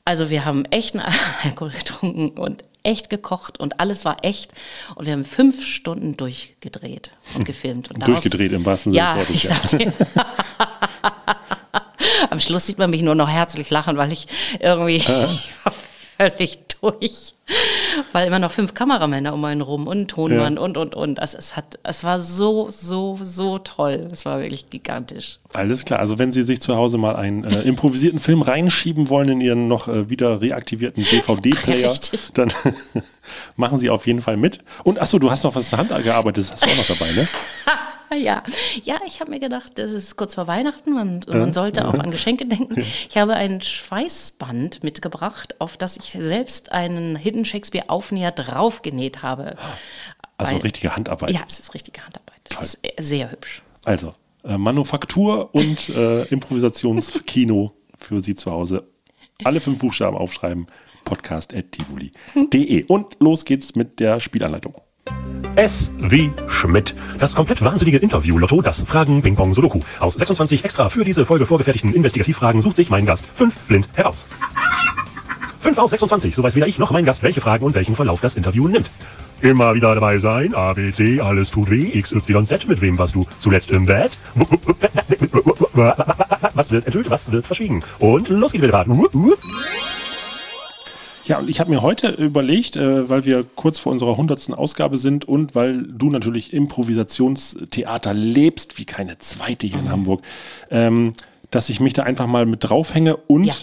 [0.05, 0.99] Also wir haben echten
[1.43, 4.53] Alkohol getrunken und echt gekocht und alles war echt.
[4.95, 7.91] Und wir haben fünf Stunden durchgedreht und gefilmt.
[7.91, 10.25] Und daraus- Durchgedreht im wahrsten Sinne ja, des Wortes, Ich ja.
[12.29, 14.27] Am Schluss sieht man mich nur noch herzlich lachen, weil ich
[14.59, 15.73] irgendwie ich war
[16.29, 17.35] völlig durch.
[18.11, 21.21] Weil immer noch fünf Kameramänner um einen rum und Tonmann und, und, und.
[21.21, 24.07] Also es, hat, es war so, so, so toll.
[24.11, 25.39] Es war wirklich gigantisch.
[25.53, 25.99] Alles klar.
[25.99, 29.67] Also wenn Sie sich zu Hause mal einen äh, improvisierten Film reinschieben wollen in Ihren
[29.67, 31.93] noch äh, wieder reaktivierten DVD-Player,
[32.33, 32.51] dann
[33.57, 34.59] machen Sie auf jeden Fall mit.
[34.83, 37.11] Und achso, du hast noch was zur Hand gearbeitet, das hast du auch noch dabei,
[37.11, 37.27] ne?
[38.21, 38.43] Ja,
[38.83, 42.11] ja, ich habe mir gedacht, das ist kurz vor Weihnachten, man, man sollte auch an
[42.11, 42.83] Geschenke denken.
[43.09, 49.55] Ich habe ein Schweißband mitgebracht, auf das ich selbst einen Hidden Shakespeare Aufnäher draufgenäht habe.
[50.37, 51.31] Also Weil- richtige Handarbeit.
[51.31, 52.39] Ja, es ist richtige Handarbeit.
[52.43, 53.63] Das ist sehr hübsch.
[53.85, 58.87] Also äh, Manufaktur und äh, Improvisationskino für Sie zu Hause.
[59.43, 60.67] Alle fünf Buchstaben aufschreiben.
[61.03, 62.83] Podcast.tivoli.de.
[62.87, 64.75] Und los geht's mit der Spielanleitung.
[65.55, 66.95] S wie Schmidt.
[67.19, 69.81] Das komplett wahnsinnige Interview-Lotto, das Fragen Ping Pong Sudoku.
[69.99, 74.27] Aus 26 extra für diese Folge vorgefertigten Investigativfragen sucht sich mein Gast fünf blind heraus.
[75.59, 78.19] 5 aus 26, so weiß weder ich noch mein Gast, welche Fragen und welchen Verlauf
[78.19, 78.89] das Interview nimmt.
[79.41, 82.97] Immer wieder dabei sein, A, B, C, alles tut weh, X, Y, Z, mit wem
[82.97, 84.17] warst du zuletzt im Bett?
[86.53, 87.83] Was wird enthüllt, was wird verschwiegen?
[87.99, 88.85] Und los geht's wieder.
[91.31, 94.97] Ja, und ich habe mir heute überlegt, äh, weil wir kurz vor unserer hundertsten Ausgabe
[94.97, 100.23] sind und weil du natürlich Improvisationstheater lebst, wie keine zweite hier in Hamburg,
[100.69, 101.13] ähm,
[101.49, 103.53] dass ich mich da einfach mal mit draufhänge und Ja.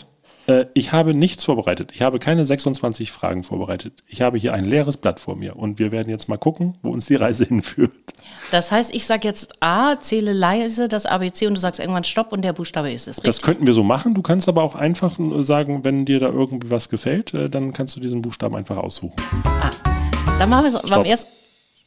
[0.49, 1.93] Äh, ich habe nichts vorbereitet.
[1.95, 4.03] Ich habe keine 26 Fragen vorbereitet.
[4.07, 6.91] Ich habe hier ein leeres Blatt vor mir und wir werden jetzt mal gucken, wo
[6.91, 7.93] uns die Reise hinführt.
[8.51, 12.33] Das heißt, ich sage jetzt A, zähle leise das ABC und du sagst irgendwann Stopp
[12.33, 13.17] und der Buchstabe ist es.
[13.17, 13.45] Das Richtig?
[13.45, 14.15] könnten wir so machen.
[14.15, 17.95] Du kannst aber auch einfach sagen, wenn dir da irgendwie was gefällt, äh, dann kannst
[17.97, 19.17] du diesen Buchstaben einfach aussuchen.
[20.39, 21.31] Dann machen wir so beim ersten.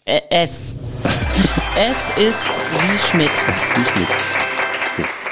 [0.05, 0.75] Äh, S.
[1.75, 3.31] S ist wie Schmidt.
[3.47, 4.50] Das ist wie Schmidt.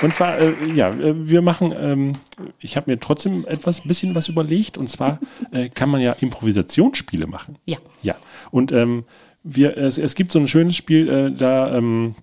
[0.02, 2.14] Und zwar, äh, ja, äh, wir machen, ähm,
[2.60, 4.78] ich habe mir trotzdem etwas, bisschen was überlegt.
[4.78, 5.20] Und zwar
[5.52, 7.58] äh, kann man ja Improvisationsspiele machen.
[7.66, 7.78] Ja.
[8.02, 8.16] Ja.
[8.52, 9.04] Und ähm,
[9.44, 12.16] wir, es, es gibt so ein schönes Spiel, äh, da ähm,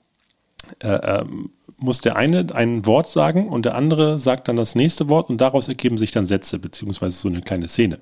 [0.81, 5.09] äh, ähm, muss der eine ein Wort sagen und der andere sagt dann das nächste
[5.09, 8.01] Wort und daraus ergeben sich dann Sätze, beziehungsweise so eine kleine Szene.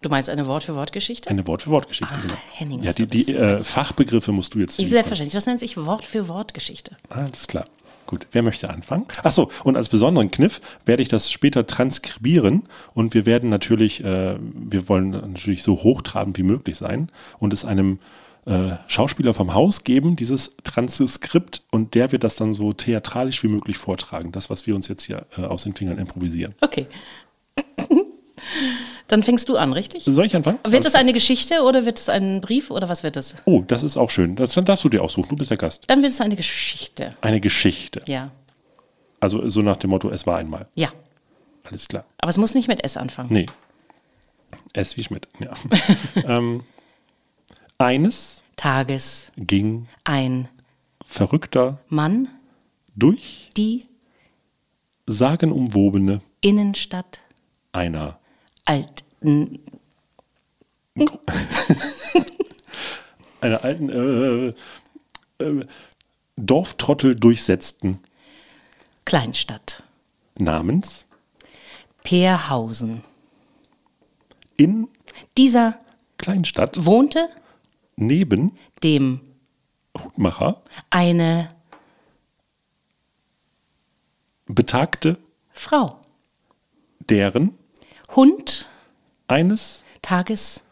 [0.00, 1.28] Du meinst eine Wort-für-Wort-Geschichte?
[1.28, 2.34] Eine Wort-für-Wort-Geschichte, Ah, genau.
[2.52, 4.90] Henning, ja, die, die äh, Fachbegriffe musst du jetzt liefern.
[4.90, 5.34] Selbstverständlich.
[5.34, 6.96] Das nennt sich Wort-für-Wort-Geschichte.
[7.08, 7.64] Alles klar.
[8.08, 9.04] Gut, wer möchte anfangen?
[9.22, 12.62] Achso, und als besonderen Kniff werde ich das später transkribieren
[12.94, 17.66] und wir werden natürlich, äh, wir wollen natürlich so hochtrabend wie möglich sein und es
[17.66, 17.98] einem
[18.46, 23.48] äh, Schauspieler vom Haus geben, dieses Transkript, und der wird das dann so theatralisch wie
[23.48, 24.32] möglich vortragen.
[24.32, 26.54] Das, was wir uns jetzt hier äh, aus den Fingern improvisieren.
[26.62, 26.86] Okay.
[29.08, 30.04] Dann fängst du an, richtig?
[30.04, 30.58] Soll ich anfangen?
[30.66, 33.36] Wird es eine Geschichte oder wird es ein Brief oder was wird es?
[33.46, 34.36] Oh, das ist auch schön.
[34.36, 35.30] Das dann darfst du dir aussuchen.
[35.30, 35.84] Du bist der Gast.
[35.86, 37.14] Dann wird es eine Geschichte.
[37.22, 38.02] Eine Geschichte.
[38.06, 38.30] Ja.
[39.18, 40.68] Also so nach dem Motto, es war einmal.
[40.74, 40.92] Ja.
[41.64, 42.04] Alles klar.
[42.18, 43.30] Aber es muss nicht mit S anfangen.
[43.32, 43.46] Nee.
[44.74, 45.26] S wie Schmidt.
[45.40, 45.52] Ja.
[46.24, 46.64] ähm,
[47.78, 50.48] eines Tages ging ein
[51.04, 52.28] verrückter Mann
[52.94, 53.84] durch die
[55.06, 57.20] sagenumwobene Innenstadt
[57.72, 58.17] einer
[58.68, 59.60] alten
[63.40, 64.54] einer alten äh,
[65.42, 65.66] äh,
[66.36, 68.02] Dorftrottel durchsetzten
[69.04, 69.82] Kleinstadt.
[70.36, 71.06] namens
[72.02, 73.02] Peerhausen.
[74.56, 74.88] in
[75.36, 75.78] Dieser
[76.18, 77.28] Kleinstadt wohnte
[77.96, 79.20] neben dem
[79.96, 81.48] Hutmacher eine
[84.46, 85.18] betagte
[85.52, 86.00] Frau.
[87.08, 87.58] deren
[88.18, 88.66] Hund
[89.28, 90.64] eines Tages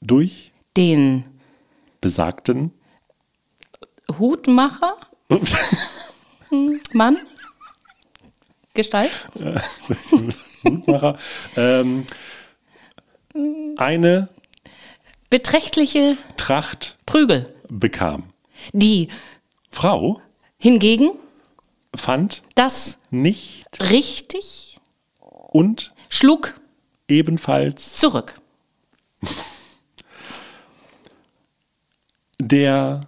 [0.00, 1.22] durch den
[2.00, 2.72] besagten
[4.18, 4.96] Hutmacher,
[6.94, 7.16] Mann,
[8.74, 9.12] Gestalt,
[10.64, 11.16] Hutmacher
[11.54, 12.06] ähm,
[13.76, 14.28] eine
[15.30, 17.54] beträchtliche Tracht Prügel.
[17.68, 18.32] bekam.
[18.72, 19.06] Die
[19.70, 20.20] Frau
[20.58, 21.12] hingegen
[21.94, 24.80] fand das nicht richtig
[25.52, 26.54] und schlug
[27.08, 28.34] ebenfalls zurück.
[32.38, 33.06] der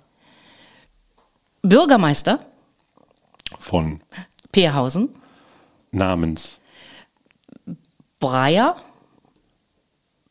[1.63, 2.47] Bürgermeister
[3.59, 4.01] von
[4.53, 5.11] Peerhausen,
[5.91, 6.61] namens
[8.21, 8.81] Breyer,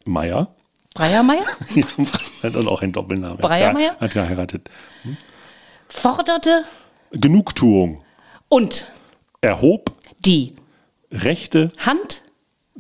[0.05, 0.55] Meier
[0.93, 1.45] Breiermeier,
[2.43, 3.37] hat dann auch einen Doppelnamen.
[3.37, 3.93] Breiermeier?
[3.93, 4.69] Ja, hat geheiratet.
[5.89, 6.65] forderte
[7.11, 8.03] Genugtuung
[8.47, 8.87] und
[9.41, 10.55] erhob die
[11.11, 12.22] Rechte Hand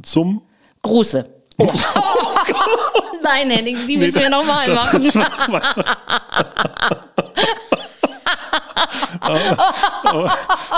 [0.01, 0.41] zum
[0.81, 1.29] Gruße.
[1.57, 1.67] Oh.
[3.23, 5.11] Nein, Henning, die müssen wir nochmal machen.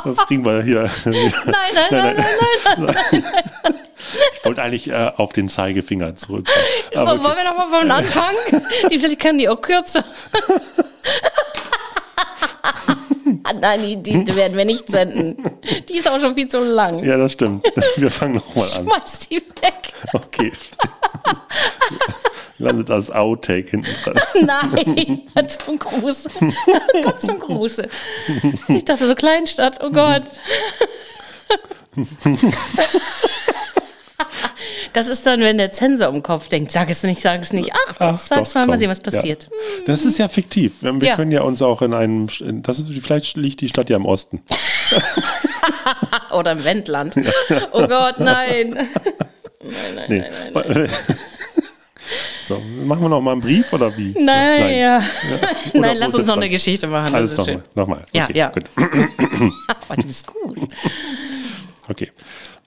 [0.03, 0.89] Das kriegen wir hier.
[1.05, 2.23] Nein, nein, nein,
[2.77, 2.95] nein,
[3.63, 3.75] nein.
[4.37, 6.47] Ich wollte eigentlich äh, auf den Zeigefinger zurück.
[6.93, 8.35] Aber Wollen wir nochmal von Anfang?
[8.91, 10.03] Die, vielleicht können die auch kürzer.
[13.53, 15.37] Nein, die, die werden wir nicht senden.
[15.87, 17.03] Die ist auch schon viel zu lang.
[17.03, 17.63] Ja, das stimmt.
[17.95, 18.87] Wir fangen nochmal an.
[18.87, 19.93] Schmeiß die weg.
[20.13, 20.51] Okay.
[22.57, 24.19] Landet als Outtake hinten dran.
[24.41, 26.29] Nein, zum Gruße.
[27.03, 27.87] Gott zum Gruße.
[28.69, 30.23] Ich dachte so Kleinstadt, oh Gott.
[34.95, 37.71] Das ist dann, wenn der Zensor im Kopf denkt, sag es nicht, sag es nicht.
[37.73, 38.79] Ach, Ach, sag's doch, mal, mal komm.
[38.79, 39.11] sehen, was Ja.
[39.11, 39.49] passiert.
[39.85, 40.75] Das ist ja fiktiv.
[40.81, 41.15] Wir Ja.
[41.17, 42.27] können ja uns auch in einem,
[42.63, 44.41] das ist, vielleicht liegt die Stadt ja im Osten.
[46.31, 47.13] Oder im Wendland.
[47.73, 48.87] Oh Gott, nein.
[50.07, 50.23] Nee.
[52.47, 54.13] So, machen wir noch mal einen Brief oder wie?
[54.19, 54.97] Nein, ja.
[55.73, 56.47] Oder Nein, lass uns noch eine?
[56.49, 57.15] Geschichte machen.
[57.15, 57.45] Alles nochmal.
[57.55, 57.63] schön.
[57.73, 58.03] Nochmal.
[58.13, 58.49] Ja, okay, ja.
[58.49, 58.65] Gut.
[59.89, 60.59] Ach, du bist gut.
[61.89, 62.11] Okay.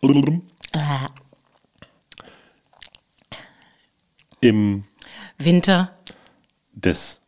[0.02, 0.78] Äh,
[4.40, 4.84] Im
[5.38, 5.92] Winter
[6.72, 7.20] des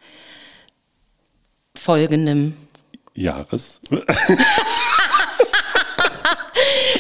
[1.77, 2.57] folgendem.
[3.14, 3.81] Jahres.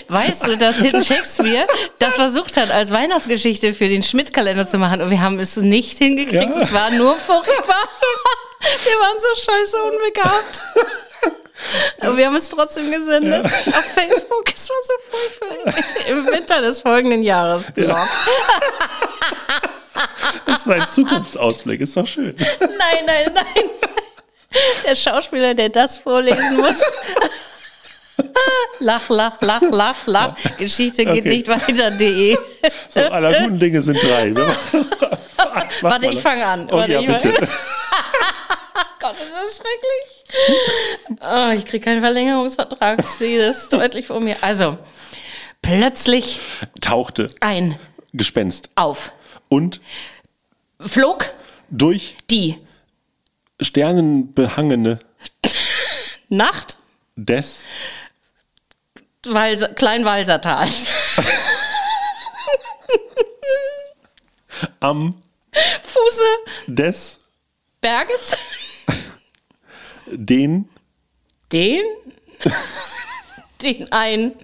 [0.08, 1.66] Weißt du, dass Hilton Shakespeare
[2.00, 5.98] das versucht hat, als Weihnachtsgeschichte für den Schmidt-Kalender zu machen und wir haben es nicht
[5.98, 6.54] hingekriegt.
[6.54, 6.62] Ja.
[6.62, 7.88] Es war nur furchtbar.
[8.84, 10.62] Wir waren so scheiße unbegabt.
[12.00, 13.46] Aber wir haben es trotzdem gesendet.
[13.46, 14.52] Auf Facebook.
[14.54, 15.82] Es war so furchtbar.
[16.10, 17.62] Im Winter des folgenden Jahres.
[17.74, 18.06] Blog.
[20.78, 21.80] Das ist ein Zukunftsausblick.
[21.80, 22.34] Ist doch schön.
[22.60, 23.64] Nein, nein, nein.
[24.84, 26.82] Der Schauspieler, der das vorlesen muss.
[28.80, 30.34] Lach, lach, lach, lach, lach.
[30.58, 31.28] Geschichte geht Okay.
[31.28, 32.36] nicht weiter.de.
[32.88, 34.30] So, aller guten Dinge sind drei.
[34.32, 36.68] Mach Warte, ich fange an.
[36.70, 37.32] Oh, Warte, ja, bitte.
[39.00, 41.18] Gott, ist das schrecklich.
[41.22, 42.98] Oh, ich kriege keinen Verlängerungsvertrag.
[43.00, 44.36] Ich sehe das deutlich vor mir.
[44.42, 44.76] Also,
[45.62, 46.40] plötzlich
[46.80, 47.78] Tauchte ein
[48.12, 49.12] Gespenst auf.
[49.48, 49.80] und
[50.86, 51.32] Flog
[51.68, 52.56] durch die
[53.60, 55.00] sternenbehangene
[56.28, 56.76] Nacht
[57.16, 57.66] des
[59.26, 60.86] Walser, Kleinwalsertals.
[64.80, 65.14] am
[65.82, 66.24] Fuße
[66.66, 67.24] des
[67.80, 68.36] Berges.
[70.06, 70.68] den
[71.52, 71.84] Den?
[73.60, 74.34] Den ein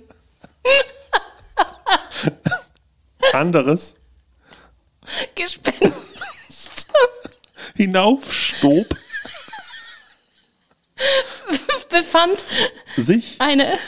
[3.32, 3.96] anderes
[5.34, 6.05] Gespenst
[7.76, 8.96] hinaufstob
[11.90, 12.44] Befand
[12.96, 13.78] sich eine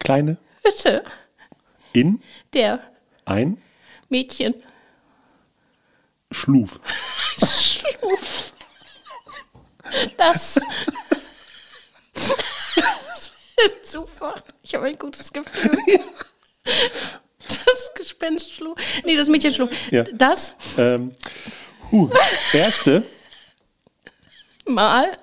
[0.00, 1.04] kleine Hütte
[1.92, 2.80] in der
[3.24, 3.58] ein
[4.08, 4.54] Mädchen.
[6.30, 6.80] Schluf.
[10.16, 10.60] Das.
[12.14, 14.42] das wird super.
[14.62, 15.76] Ich habe ein gutes Gefühl.
[17.66, 18.78] Das Gespenst schlug.
[19.04, 19.70] Nee, das Mädchen schlug.
[19.90, 20.04] Ja.
[20.14, 21.14] Das Ähm,
[21.94, 22.08] huh,
[22.52, 23.04] erste
[24.66, 25.16] Mal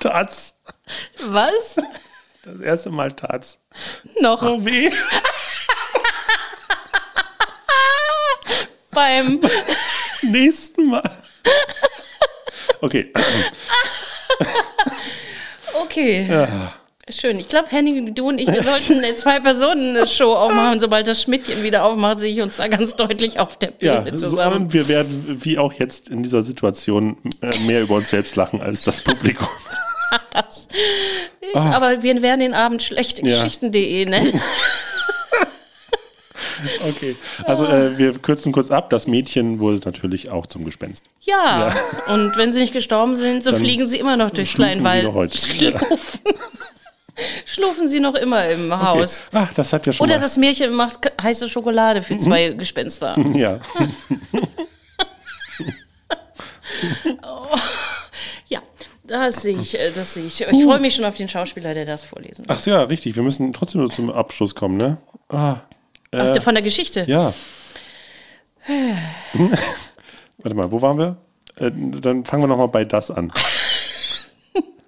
[0.00, 0.54] tat's.
[1.20, 1.76] was
[2.42, 3.58] Das erste Mal tat's.
[4.20, 4.90] noch Oh weh.
[8.92, 9.40] beim
[10.22, 11.22] Nächsten Mal.
[12.80, 13.12] Okay.
[15.74, 16.48] Okay.
[17.10, 17.40] Schön.
[17.40, 20.78] Ich glaube, Henning, du und ich, wir sollten eine Zwei-Personen-Show aufmachen.
[20.78, 24.16] Sobald das Schmidtchen wieder aufmacht, sehe ich uns da ganz deutlich auf der Ja, Bühne
[24.16, 24.56] so, zusammen.
[24.56, 28.62] und wir werden, wie auch jetzt in dieser Situation, äh, mehr über uns selbst lachen
[28.62, 29.48] als das Publikum.
[31.54, 33.26] Aber wir werden den Abend schlechte.
[33.26, 33.36] Ja.
[33.42, 34.40] Geschichten.de nennen.
[36.88, 37.16] Okay.
[37.44, 38.88] Also äh, wir kürzen kurz ab.
[38.90, 41.06] Das Mädchen wurde natürlich auch zum Gespenst.
[41.22, 41.74] Ja.
[42.08, 44.78] Und wenn sie nicht gestorben sind, so Dann fliegen sie immer noch durchs schlufen sie
[44.80, 45.04] Kleinwald.
[45.04, 45.34] noch heute.
[47.44, 47.88] Schlufen.
[47.88, 48.82] Sie noch immer im Okay.
[48.82, 49.24] Haus.
[49.32, 50.22] Ach, das hat ja schon Oder mal.
[50.22, 52.04] das Märchen macht heiße Schokolade Mhm.
[52.04, 53.16] für zwei Gespenster.
[53.34, 53.58] ja.
[58.48, 58.60] Ja,
[59.04, 60.40] das sehe ich, äh, das sehe ich.
[60.40, 62.50] Ich freue mich schon auf den Schauspieler, der das vorlesen wird.
[62.58, 63.14] Ach ja, richtig.
[63.16, 64.98] Wir müssen trotzdem nur zum Abschluss kommen, ne?
[65.28, 65.56] Ah,
[66.14, 67.04] Ach, von der Geschichte.
[67.06, 67.32] ja.
[70.38, 71.16] Warte mal, wo waren wir?
[71.56, 71.70] Äh,
[72.00, 73.32] dann fangen wir nochmal bei das an.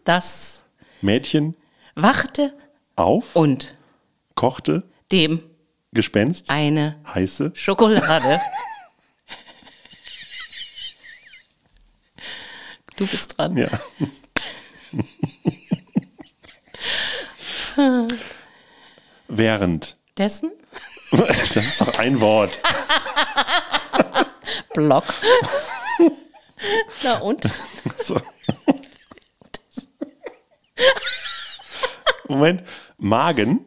[0.04, 0.64] Das
[1.00, 1.56] Mädchen
[1.94, 2.52] wachte
[2.96, 3.76] auf, und
[4.34, 5.44] kochte, dem
[5.92, 7.52] Gespenst, eine heiße.
[7.54, 8.40] Schokolade.
[12.96, 13.56] Du bist dran.
[13.56, 13.68] Ja.
[19.26, 19.96] Während.
[20.16, 20.52] Dessen
[21.10, 22.58] Das ist doch ein Wort.
[24.72, 25.04] Block.
[27.02, 27.44] Na und?
[28.02, 28.20] So.
[32.28, 32.62] Moment.
[32.98, 33.64] Magen.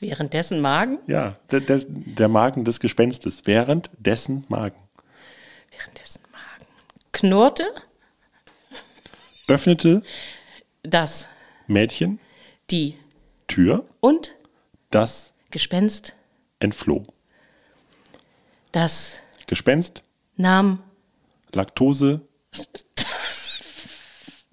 [0.00, 0.98] Währenddessen Magen?
[1.06, 3.42] Ja, der, der, der Magen des Gespenstes.
[3.46, 4.76] Während dessen Magen.
[5.70, 6.66] Währenddessen Magen.
[7.12, 7.64] Knurrte
[9.48, 10.02] Öffnete
[10.82, 11.28] das,
[11.68, 12.18] Mädchen
[12.70, 12.96] die
[13.46, 13.86] Tür.
[14.00, 14.34] und
[14.90, 16.14] Das Gespenst,
[16.58, 17.04] entfloh.
[18.72, 20.02] das Gespenst.
[20.36, 20.82] nahm
[21.52, 22.22] Laktose.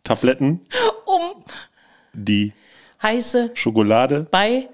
[0.03, 0.67] Tabletten.
[1.05, 1.43] um
[2.13, 2.53] Die
[3.03, 4.27] heiße Schokolade.
[4.31, 4.69] bei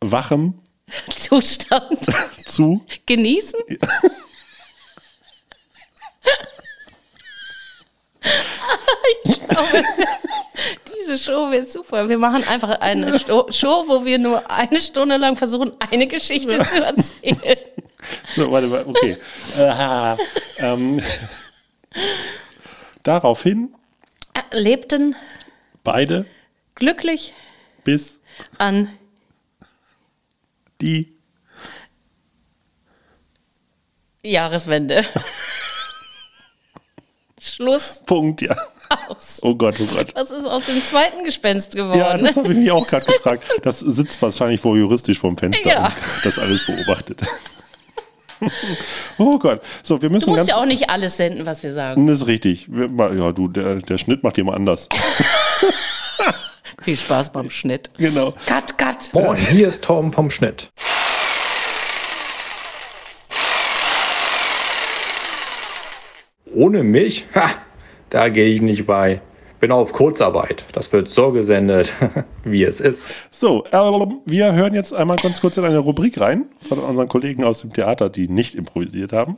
[0.00, 0.54] Wachem.
[1.14, 1.98] Zustand
[2.46, 2.84] Zu.
[3.06, 3.58] genießen?
[9.24, 9.82] ich glaube,
[10.94, 12.08] diese Show wird super.
[12.08, 16.84] Wir machen einfach eine Show, wo wir nur eine Stunde lang versuchen, eine Geschichte zu
[16.84, 17.58] erzählen.
[18.36, 19.16] So, warte mal, okay.
[19.58, 20.16] Äh,
[20.58, 21.02] ähm,
[23.02, 23.74] daraufhin
[24.52, 25.16] Lebten
[25.82, 26.26] beide
[26.76, 27.34] glücklich
[27.84, 28.20] bis
[28.58, 28.88] an
[30.80, 31.12] die
[34.22, 35.04] Jahreswende.
[37.40, 38.56] Schluss Punkt, ja.
[39.08, 39.38] aus.
[39.42, 40.14] Oh Gott, oh Gott.
[40.14, 41.98] Was ist aus dem zweiten Gespenst geworden?
[41.98, 43.44] Ja, das habe ich mich auch gerade gefragt.
[43.62, 45.86] Das sitzt wahrscheinlich vor juristisch vorm Fenster Ja.
[45.86, 47.20] und das alles beobachtet.
[49.16, 49.62] Oh Gott.
[49.82, 52.06] So, wir müssen du musst ja auch nicht alles senden, was wir sagen.
[52.06, 52.68] das ist richtig.
[52.68, 54.90] Ja, du, der, der Schnitt macht jemand anders.
[56.82, 57.90] Viel Spaß beim Schnitt.
[57.96, 58.34] genau.
[58.46, 59.10] Cut, cut.
[59.12, 60.70] Moin, hier ist Torben vom Schnitt.
[66.54, 67.26] Ohne mich?
[67.34, 67.50] Ha,
[68.10, 69.20] da gehe ich nicht bei.
[69.58, 70.64] Bin auf Kurzarbeit.
[70.72, 71.92] Das wird so gesendet,
[72.44, 73.08] wie es ist.
[73.30, 77.42] So, äh, wir hören jetzt einmal ganz kurz in eine Rubrik rein von unseren Kollegen
[77.44, 79.36] aus dem Theater, die nicht improvisiert haben.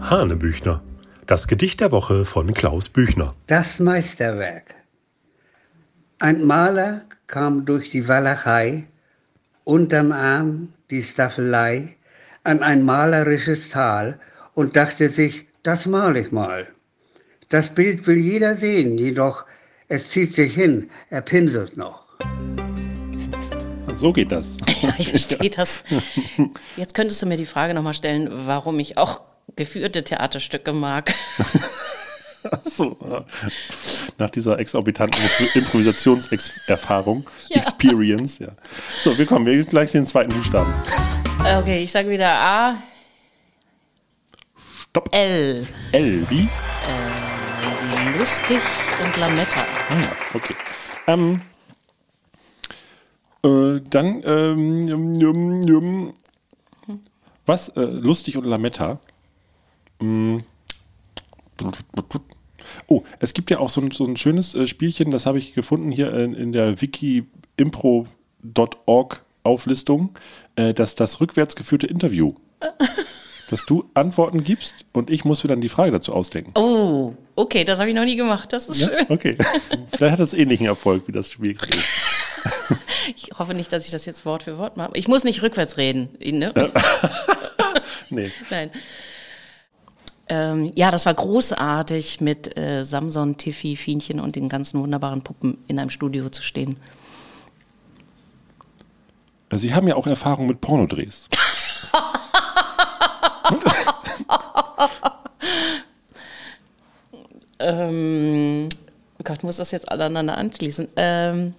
[0.00, 0.82] Hanebüchner.
[1.26, 3.34] Das Gedicht der Woche von Klaus Büchner.
[3.46, 4.74] Das Meisterwerk.
[6.22, 8.86] Ein Maler kam durch die Walachei,
[9.64, 11.96] unterm Arm die Staffelei,
[12.44, 14.20] an ein malerisches Tal
[14.54, 16.68] und dachte sich, das mal ich mal.
[17.48, 19.46] Das Bild will jeder sehen, jedoch
[19.88, 22.06] es zieht sich hin, er pinselt noch.
[23.96, 24.58] So geht das.
[24.80, 25.82] Ja, ich verstehe das.
[26.76, 29.22] Jetzt könntest du mir die Frage nochmal stellen, warum ich auch
[29.56, 31.12] geführte Theaterstücke mag.
[32.64, 33.22] So, äh,
[34.18, 35.20] nach dieser exorbitanten
[35.54, 37.56] Improvisationserfahrung, Ja.
[37.56, 38.48] Experience, ja.
[39.02, 40.72] So, wir kommen, wir gehen gleich den zweiten Buchstaben.
[41.58, 42.76] Okay, ich sage wieder A.
[44.90, 45.08] Stopp.
[45.12, 45.66] L.
[45.92, 46.48] L wie?
[46.48, 48.58] Wie lustig
[49.02, 49.64] und Lametta.
[49.88, 50.54] Ah ja, okay.
[51.06, 51.40] Ähm,
[53.44, 56.14] äh, dann, ähm, jum, jum, jum.
[57.46, 57.70] was?
[57.70, 59.00] Äh, lustig und Lametta?
[60.00, 60.38] Mm.
[62.86, 65.54] Oh, es gibt ja auch so ein, so ein schönes äh, Spielchen, das habe ich
[65.54, 70.10] gefunden hier in, in der wikiimpro.org Auflistung,
[70.56, 72.32] äh, dass das rückwärts geführte Interview.
[73.52, 76.52] dass du Antworten gibst und ich muss mir dann die Frage dazu ausdenken.
[76.54, 78.50] Oh, okay, das habe ich noch nie gemacht.
[78.50, 79.04] Das ist schön.
[79.10, 79.36] Okay.
[79.94, 81.56] Vielleicht hat das ähnlichen Erfolg wie das Spiel.
[83.16, 84.92] Ich hoffe nicht, dass ich das jetzt Wort für Wort mache.
[84.94, 86.08] Ich muss nicht rückwärts reden.
[86.20, 86.52] Ne?
[88.10, 88.30] Nee.
[88.48, 88.70] Nein.
[90.32, 95.58] Ähm, ja, das war großartig, mit äh, Samson, Tiffy, Fienchen und den ganzen wunderbaren Puppen
[95.66, 96.78] in einem Studio zu stehen.
[99.50, 101.28] Sie haben ja auch Erfahrung mit Pornodrehs.
[107.64, 108.68] Ähm,
[109.20, 110.88] oh Gott, muss das jetzt alle aneinander anschließen?
[110.96, 111.54] Ähm,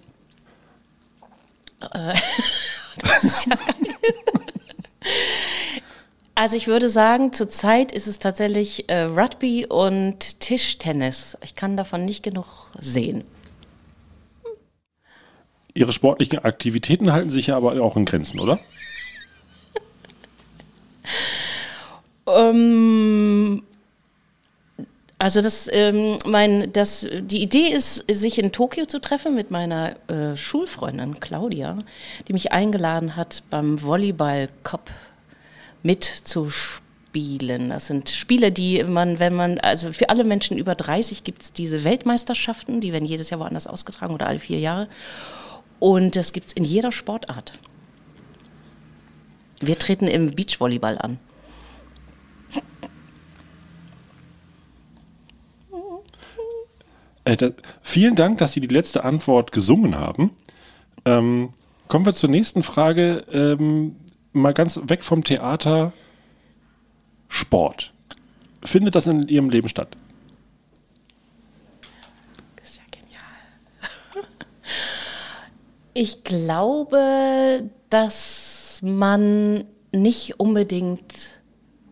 [1.79, 2.13] äh,
[2.97, 3.95] das ist ja geil.
[6.35, 11.37] Also ich würde sagen, zurzeit ist es tatsächlich äh, Rugby und Tischtennis.
[11.43, 13.23] Ich kann davon nicht genug sehen.
[15.75, 18.59] Ihre sportlichen Aktivitäten halten sich ja aber auch in Grenzen, oder?
[22.25, 23.63] Ähm,
[25.19, 29.95] also das, ähm, mein, das, die Idee ist, sich in Tokio zu treffen mit meiner
[30.09, 31.79] äh, Schulfreundin Claudia,
[32.27, 34.89] die mich eingeladen hat, beim Volleyball-Cup
[35.83, 37.69] mitzuspielen.
[37.69, 41.53] Das sind Spiele, die man, wenn man, also für alle Menschen über 30 gibt es
[41.53, 44.87] diese Weltmeisterschaften, die werden jedes Jahr woanders ausgetragen oder alle vier Jahre.
[45.79, 47.53] Und das gibt es in jeder Sportart.
[49.59, 51.19] Wir treten im Beachvolleyball an.
[57.25, 60.31] Äh, da, vielen Dank, dass Sie die letzte Antwort gesungen haben.
[61.05, 61.53] Ähm,
[61.87, 63.23] kommen wir zur nächsten Frage.
[63.31, 63.95] Ähm,
[64.33, 65.93] mal ganz weg vom Theater.
[67.27, 67.93] Sport.
[68.63, 69.95] Findet das in Ihrem Leben statt?
[72.61, 74.27] Ist ja genial.
[75.95, 81.39] Ich glaube, dass man nicht unbedingt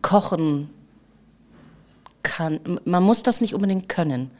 [0.02, 0.70] kochen
[2.24, 2.80] kann.
[2.84, 4.32] Man muss das nicht unbedingt können.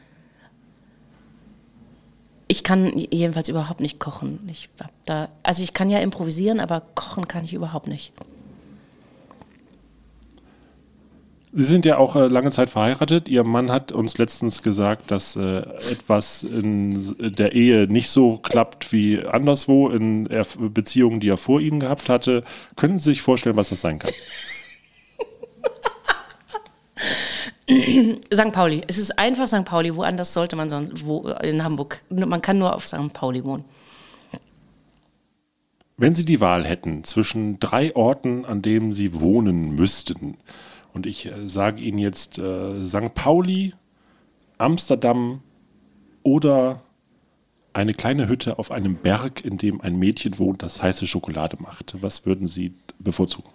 [2.53, 4.47] Ich kann jedenfalls überhaupt nicht kochen.
[4.47, 4.69] Ich
[5.07, 8.13] da, also ich kann ja improvisieren, aber kochen kann ich überhaupt nicht.
[11.51, 13.27] Sie sind ja auch äh, lange Zeit verheiratet.
[13.27, 18.93] Ihr Mann hat uns letztens gesagt, dass äh, etwas in der Ehe nicht so klappt
[18.93, 22.43] wie anderswo in Beziehungen, die er vor Ihnen gehabt hatte.
[22.75, 24.11] Können Sie sich vorstellen, was das sein kann?
[28.33, 28.51] St.
[28.51, 28.81] Pauli.
[28.87, 29.65] Es ist einfach St.
[29.65, 29.95] Pauli.
[29.95, 32.01] Woanders sollte man sonst, wo, in Hamburg.
[32.09, 33.13] Man kann nur auf St.
[33.13, 33.63] Pauli wohnen.
[35.95, 40.37] Wenn Sie die Wahl hätten zwischen drei Orten, an denen Sie wohnen müssten,
[40.93, 43.13] und ich äh, sage Ihnen jetzt äh, St.
[43.13, 43.73] Pauli,
[44.57, 45.41] Amsterdam
[46.23, 46.81] oder
[47.73, 51.95] eine kleine Hütte auf einem Berg, in dem ein Mädchen wohnt, das heiße Schokolade macht,
[52.01, 53.49] was würden Sie bevorzugen?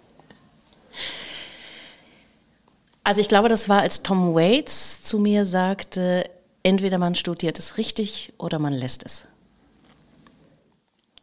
[3.09, 6.29] Also ich glaube, das war, als Tom Waits zu mir sagte,
[6.61, 9.25] entweder man studiert es richtig oder man lässt es.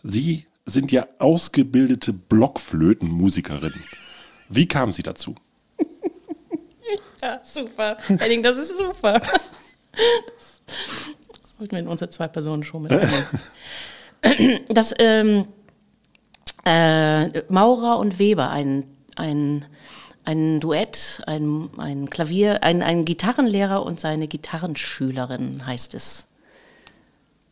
[0.03, 3.73] Sie sind ja ausgebildete Blockflötenmusikerin.
[4.49, 5.37] Wie kam Sie dazu?
[7.23, 7.99] Ja, super.
[8.09, 9.21] Henning, das ist super.
[9.21, 9.53] Das,
[11.41, 14.61] das sollten wir in unsere Zwei-Personen-Show mit aufnehmen.
[14.69, 15.47] Das ähm,
[16.65, 19.65] äh, Maurer und Weber, ein, ein,
[20.27, 26.27] ein Duett, ein, ein Klavier, ein, ein Gitarrenlehrer und seine Gitarrenschülerin heißt es.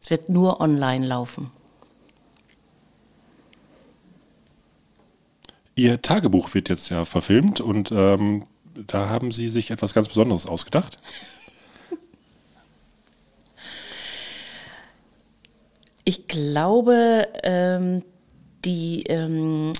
[0.03, 1.51] Es wird nur online laufen.
[5.77, 8.45] Ihr Tagebuch wird jetzt ja verfilmt und ähm,
[8.87, 10.99] da haben Sie sich etwas ganz Besonderes ausgedacht.
[16.05, 18.03] Ich glaube, ähm,
[18.65, 19.73] die, ähm,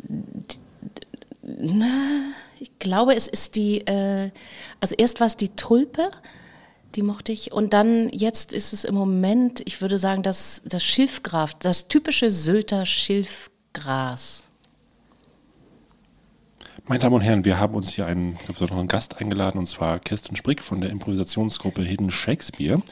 [0.00, 0.56] die,
[1.56, 4.30] na, ich glaube, es ist die, äh,
[4.80, 6.10] also erst war es die Tulpe,
[6.94, 10.82] die mochte ich, und dann jetzt ist es im Moment, ich würde sagen, das, das
[10.82, 14.48] Schilfgraf, das typische Sylter Schilfgras.
[16.86, 20.36] Meine Damen und Herren, wir haben uns hier einen besonderen Gast eingeladen, und zwar Kerstin
[20.36, 22.82] Sprick von der Improvisationsgruppe Hidden Shakespeare.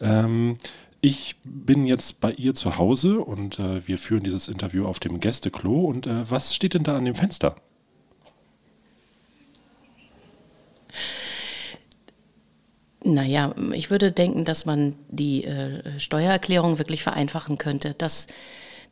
[0.00, 0.58] Ähm,
[1.00, 5.20] ich bin jetzt bei ihr zu Hause und äh, wir führen dieses Interview auf dem
[5.20, 5.82] Gästeklo.
[5.82, 7.54] Und äh, was steht denn da an dem Fenster?
[13.08, 17.94] Naja, ich würde denken, dass man die äh, Steuererklärung wirklich vereinfachen könnte.
[17.96, 18.26] Das,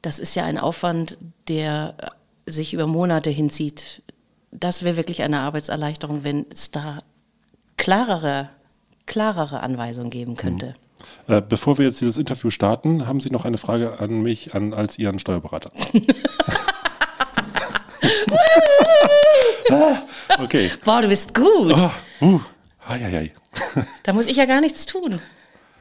[0.02, 1.94] das ist ja ein Aufwand, der
[2.46, 4.02] sich über Monate hinzieht.
[4.50, 7.02] Das wäre wirklich eine Arbeitserleichterung, wenn es da
[7.76, 8.48] klarere,
[9.04, 10.74] klarere Anweisungen geben könnte.
[11.28, 14.72] Äh, bevor wir jetzt dieses Interview starten, haben Sie noch eine Frage an mich an,
[14.72, 15.70] als Ihren Steuerberater.
[20.38, 20.70] okay.
[20.84, 21.74] Boah, du bist gut.
[21.74, 21.90] Oh,
[22.24, 22.40] uh,
[22.88, 23.32] ai, ai, ai.
[24.02, 25.20] Da muss ich ja gar nichts tun.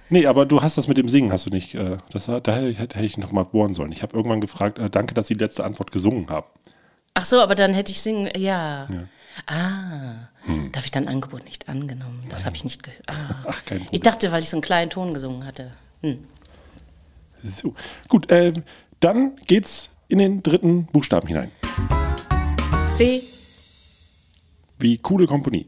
[0.09, 1.73] Nee, aber du hast das mit dem Singen, hast du nicht.
[1.73, 3.91] Äh, das, da hätte ich, hätte ich noch mal bohren sollen.
[3.91, 6.47] Ich habe irgendwann gefragt, äh, danke, dass Sie die letzte Antwort gesungen haben.
[7.15, 8.87] Ach so, aber dann hätte ich singen, ja.
[9.47, 12.25] Ah, da habe ich dein Angebot nicht angenommen.
[12.29, 13.03] Das habe ich nicht gehört.
[13.07, 13.13] Ah.
[13.47, 13.89] Ach, kein Problem.
[13.91, 15.71] Ich dachte, weil ich so einen kleinen Ton gesungen hatte.
[16.01, 16.23] Hm.
[17.43, 17.73] So.
[18.07, 18.53] Gut, äh,
[18.99, 21.51] dann geht's in den dritten Buchstaben hinein.
[22.91, 23.23] C.
[24.79, 25.67] Wie coole Kompanie.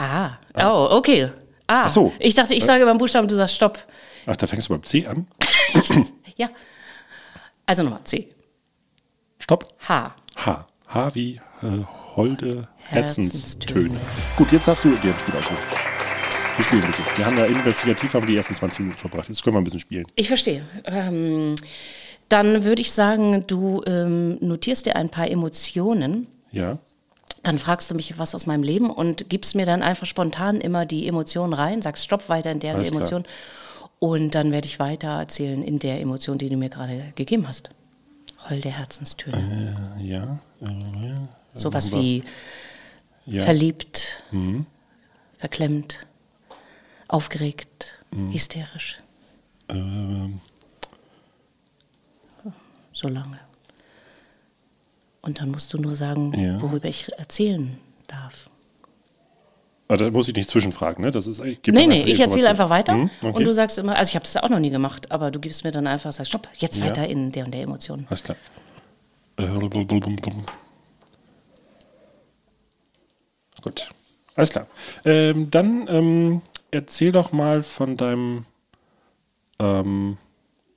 [0.00, 0.38] Ah.
[0.54, 1.30] Oh, okay.
[1.66, 1.82] Ah.
[1.84, 2.12] Ach so.
[2.18, 3.78] Ich dachte, ich sage beim Buchstaben, du sagst Stopp.
[4.26, 5.26] Ach, da fängst du beim C an.
[6.36, 6.48] Ja.
[7.66, 8.28] Also nochmal C.
[9.38, 9.68] Stopp.
[9.86, 10.14] H.
[10.36, 10.66] H.
[10.88, 11.84] H wie äh,
[12.16, 13.90] holde Herzenstöne.
[13.90, 14.00] Herzenstöne.
[14.36, 15.58] Gut, jetzt darfst du dir ein Spiel aussuchen.
[16.56, 17.04] Wir spielen ein bisschen.
[17.16, 19.28] Wir haben ja investigativ haben wir die ersten 20 Minuten verbracht.
[19.28, 20.06] Jetzt können wir ein bisschen spielen.
[20.16, 20.62] Ich verstehe.
[20.84, 21.56] Ähm,
[22.30, 26.26] dann würde ich sagen, du ähm, notierst dir ein paar Emotionen.
[26.52, 26.78] Ja.
[27.42, 30.84] Dann fragst du mich was aus meinem Leben und gibst mir dann einfach spontan immer
[30.84, 33.00] die Emotion rein, sagst Stopp weiter in der Alles klar.
[33.00, 33.24] Emotion.
[33.98, 37.70] Und dann werde ich weiter erzählen in der Emotion, die du mir gerade gegeben hast.
[38.48, 39.76] Holde Herzenstöne.
[40.00, 40.38] Ja.
[40.62, 40.68] Äh,
[41.54, 42.24] Sowas machen wie
[43.26, 43.42] ja.
[43.42, 44.22] verliebt,
[45.36, 46.06] verklemmt,
[47.08, 49.00] aufgeregt, hysterisch.
[49.68, 50.40] Ähm,
[52.92, 53.38] So lange.
[55.22, 56.60] Und dann musst du nur sagen, Ja.
[56.62, 58.48] worüber ich erzählen darf.
[59.88, 61.10] ah, da muss ich nicht zwischenfragen, ne?
[61.10, 63.36] Das ist gib Nee, nee, ich erzähle einfach weiter Hm, okay.
[63.36, 65.64] und du sagst immer, also ich habe das auch noch nie gemacht, aber du gibst
[65.64, 66.86] mir dann einfach, sagst, stopp, jetzt Ja.
[66.86, 68.06] weiter in der und der Emotion.
[68.08, 68.36] Alles klar.
[69.36, 69.46] Äh.
[73.62, 73.90] Gut.
[74.36, 74.66] Alles klar.
[75.04, 78.46] Ähm, dann ähm, erzähl doch mal von deinem
[79.58, 80.16] ähm,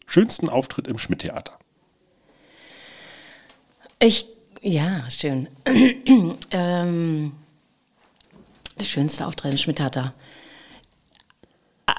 [0.05, 1.57] schönsten Auftritt im Schmidt-Theater.
[3.99, 4.27] Ich,
[4.63, 5.47] ja, schön.
[6.51, 7.33] ähm,
[8.79, 10.13] der schönste Auftritt im Schmidt-Theater.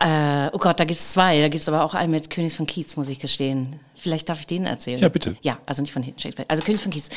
[0.00, 1.40] Äh, oh Gott, da gibt es zwei.
[1.40, 3.78] Da gibt es aber auch einen mit König von Kiez, muss ich gestehen.
[3.96, 4.98] Vielleicht darf ich den erzählen.
[4.98, 5.36] Ja, bitte.
[5.42, 6.48] Ja, also nicht von Shakespeare.
[6.48, 7.10] Also König von Kiez.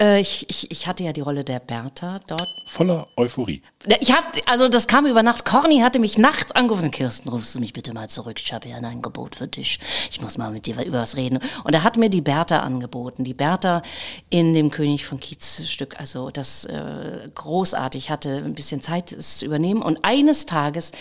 [0.00, 2.48] Äh, ich, ich, ich hatte ja die Rolle der Bertha dort.
[2.66, 3.62] Voller Euphorie.
[4.00, 5.44] Ich hatte, also das kam über Nacht.
[5.44, 6.90] Corny hatte mich nachts angerufen.
[6.90, 8.40] Kirsten, rufst du mich bitte mal zurück?
[8.40, 9.78] Ich habe ja ein Angebot für dich.
[10.10, 11.38] Ich muss mal mit dir über was reden.
[11.64, 13.24] Und er hat mir die Bertha angeboten.
[13.24, 13.82] Die Bertha
[14.30, 16.00] in dem König von Kiez Stück.
[16.00, 18.04] Also das äh, großartig.
[18.04, 19.82] Ich hatte ein bisschen Zeit, es zu übernehmen.
[19.82, 20.92] Und eines Tages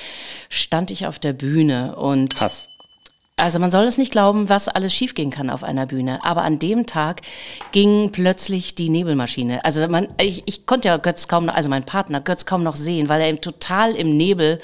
[0.50, 2.70] stand ich auf der Bühne und Hass.
[3.42, 6.24] Also man soll es nicht glauben, was alles schiefgehen kann auf einer Bühne.
[6.24, 7.22] Aber an dem Tag
[7.72, 9.66] ging plötzlich die Nebelmaschine.
[9.66, 12.76] Also man, ich, ich konnte ja Götz kaum, noch, also mein Partner Götz kaum noch
[12.76, 14.60] sehen, weil er im, total im Nebel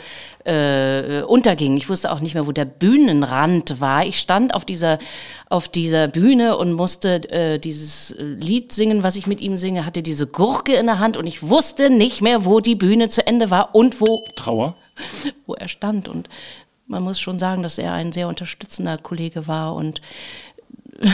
[0.46, 1.76] äh, unterging.
[1.76, 4.06] Ich wusste auch nicht mehr, wo der Bühnenrand war.
[4.06, 5.00] Ich stand auf dieser,
[5.50, 10.04] auf dieser Bühne und musste äh, dieses Lied singen, was ich mit ihm singe, hatte
[10.04, 13.50] diese Gurke in der Hand und ich wusste nicht mehr, wo die Bühne zu Ende
[13.50, 14.76] war und wo Trauer.
[15.46, 16.08] wo er stand.
[16.08, 16.30] Und
[16.88, 19.76] man muss schon sagen, dass er ein sehr unterstützender Kollege war.
[19.76, 20.02] Und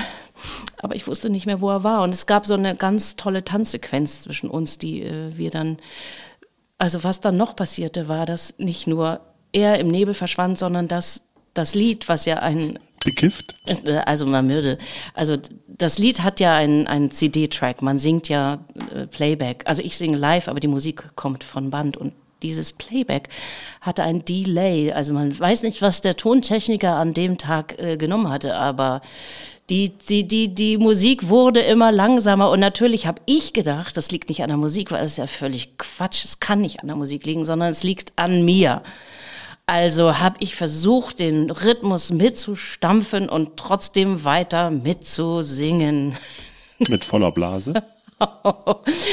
[0.77, 2.03] aber ich wusste nicht mehr, wo er war.
[2.03, 5.77] Und es gab so eine ganz tolle Tanzsequenz zwischen uns, die äh, wir dann.
[6.77, 9.21] Also was dann noch passierte, war, dass nicht nur
[9.53, 13.55] er im Nebel verschwand, sondern dass das Lied, was ja ein Bekifft.
[13.65, 14.77] äh, Also man würde,
[15.13, 19.63] also das Lied hat ja einen, einen CD-Track, man singt ja äh, Playback.
[19.65, 22.13] Also ich singe live, aber die Musik kommt von Band und
[22.43, 23.29] dieses Playback
[23.81, 24.91] hatte ein Delay.
[24.91, 29.01] Also man weiß nicht, was der Tontechniker an dem Tag äh, genommen hatte, aber
[29.69, 34.29] die, die, die, die Musik wurde immer langsamer und natürlich habe ich gedacht, das liegt
[34.29, 36.25] nicht an der Musik, weil das ist ja völlig Quatsch.
[36.25, 38.83] Es kann nicht an der Musik liegen, sondern es liegt an mir.
[39.65, 46.17] Also habe ich versucht, den Rhythmus mitzustampfen und trotzdem weiter mitzusingen.
[46.89, 47.73] Mit voller Blase.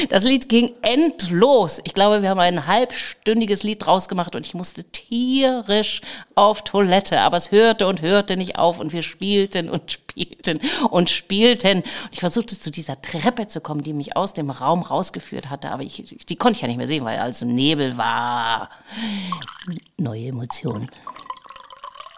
[0.09, 1.79] Das Lied ging endlos.
[1.83, 6.01] Ich glaube, wir haben ein halbstündiges Lied draus gemacht und ich musste tierisch
[6.35, 7.21] auf Toilette.
[7.21, 10.59] Aber es hörte und hörte nicht auf und wir spielten und spielten
[10.89, 11.79] und spielten.
[11.79, 15.71] Und ich versuchte zu dieser Treppe zu kommen, die mich aus dem Raum rausgeführt hatte.
[15.71, 18.69] Aber ich, die konnte ich ja nicht mehr sehen, weil alles im Nebel war.
[19.97, 20.89] Neue Emotionen.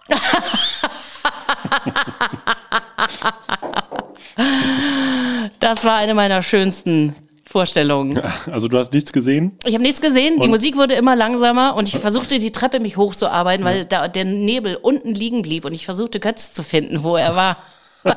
[5.59, 7.15] Das war eine meiner schönsten
[7.45, 8.19] Vorstellungen.
[8.51, 9.57] Also du hast nichts gesehen?
[9.63, 10.49] Ich habe nichts gesehen, die Und?
[10.49, 14.75] Musik wurde immer langsamer und ich versuchte die Treppe mich hochzuarbeiten, weil da der Nebel
[14.75, 17.57] unten liegen blieb und ich versuchte Götz zu finden, wo er war.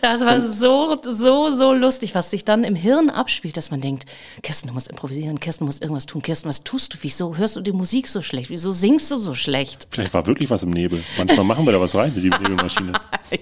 [0.00, 4.06] Das war so, so, so lustig, was sich dann im Hirn abspielt, dass man denkt,
[4.42, 6.98] Kirsten, du musst improvisieren, Kirsten, du musst irgendwas tun, Kirsten, was tust du?
[7.02, 8.50] Wieso hörst du die Musik so schlecht?
[8.50, 9.86] Wieso singst du so schlecht?
[9.90, 11.02] Vielleicht war wirklich was im Nebel.
[11.18, 12.92] Manchmal machen wir da was rein in die Nebelmaschine.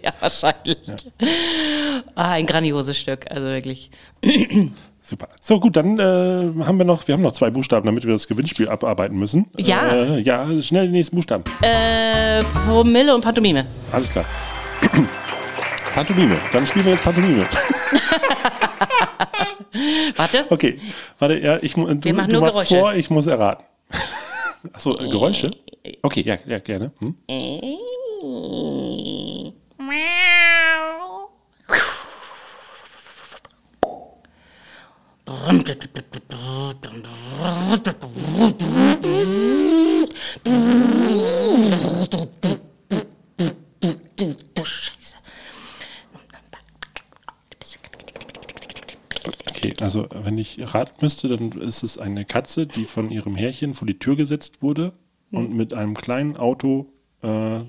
[0.02, 0.78] ja, wahrscheinlich.
[2.20, 3.90] Ah, ein grandioses Stück, also wirklich.
[5.00, 5.28] Super.
[5.40, 6.02] So gut, dann äh,
[6.66, 9.46] haben wir noch, wir haben noch zwei Buchstaben, damit wir das Gewinnspiel abarbeiten müssen.
[9.56, 9.90] Ja.
[9.90, 11.44] Äh, ja, schnell die nächsten Buchstaben.
[11.62, 13.64] Äh, Promille und Pantomime.
[13.90, 14.26] Alles klar.
[15.94, 16.36] Pantomime.
[16.52, 17.46] Dann spielen wir jetzt Pantomime.
[20.16, 20.44] Warte.
[20.50, 20.78] Okay.
[21.18, 22.76] Warte, ja, ich, du, Wir machen du nur machst Geräusche.
[22.76, 23.64] vor, ich muss erraten.
[24.74, 25.52] Achso, äh, Geräusche?
[26.02, 26.92] Okay, ja, ja gerne.
[27.00, 27.14] Hm?
[49.48, 53.74] Okay, also wenn ich raten müsste, dann ist es eine Katze, die von ihrem Härchen
[53.74, 54.92] vor die Tür gesetzt wurde
[55.30, 55.38] Hm.
[55.38, 56.86] und mit einem kleinen Auto
[57.22, 57.60] äh,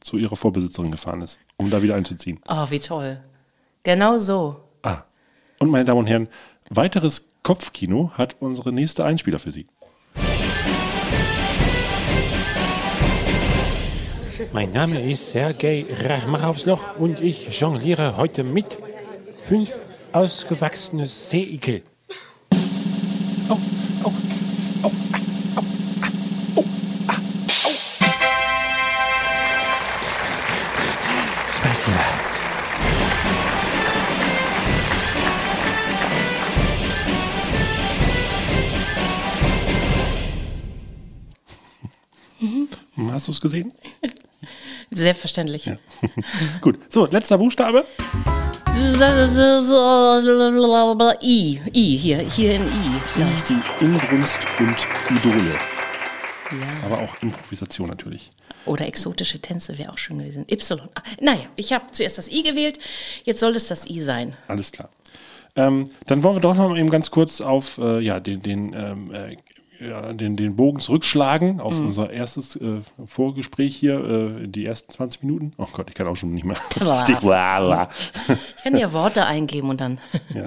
[0.00, 2.40] zu ihrer Vorbesitzerin gefahren ist, um da wieder einzuziehen.
[2.48, 3.20] Oh, wie toll.
[3.82, 4.56] Genau so.
[4.82, 5.02] Ah.
[5.58, 6.28] Und meine Damen und Herren,
[6.70, 9.66] weiteres Kopfkino hat unsere nächste Einspieler für Sie.
[14.52, 18.78] Mein Name ist Sergei Rachmarovsloch und ich jongliere heute mit
[19.38, 19.80] fünf
[20.12, 21.82] ausgewachsene Seeigel.
[23.48, 23.56] Oh,
[43.16, 43.72] Hast du es gesehen?
[44.90, 45.70] Selbstverständlich.
[46.60, 46.78] Gut.
[46.92, 47.86] So, letzter Buchstabe.
[51.22, 51.62] I.
[51.72, 53.00] I, hier, hier in I.
[53.14, 53.48] Vielleicht.
[53.48, 55.58] Die Inbrunst und Idole.
[56.84, 58.28] Aber auch Improvisation natürlich.
[58.66, 60.44] Oder exotische Tänze wäre auch schön gewesen.
[60.50, 60.78] Y.
[60.94, 62.78] Ah, Naja, ich habe zuerst das I gewählt.
[63.24, 64.36] Jetzt soll es das I sein.
[64.46, 64.90] Alles klar.
[65.56, 68.74] Ähm, dann wollen wir doch noch mal eben ganz kurz auf äh, ja, den, den,
[68.74, 69.36] ähm, äh,
[69.80, 71.86] ja, den, den Bogen zurückschlagen auf Mhm.
[71.86, 74.04] unser erstes äh, Vorgespräch hier,
[74.42, 75.52] äh, die ersten 20 Minuten.
[75.58, 77.16] Oh Gott, ich kann auch schon nicht mehr richtig.
[77.22, 79.98] Ich kann dir Worte eingeben und dann.
[80.34, 80.44] Ja.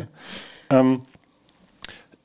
[0.71, 1.01] Ähm,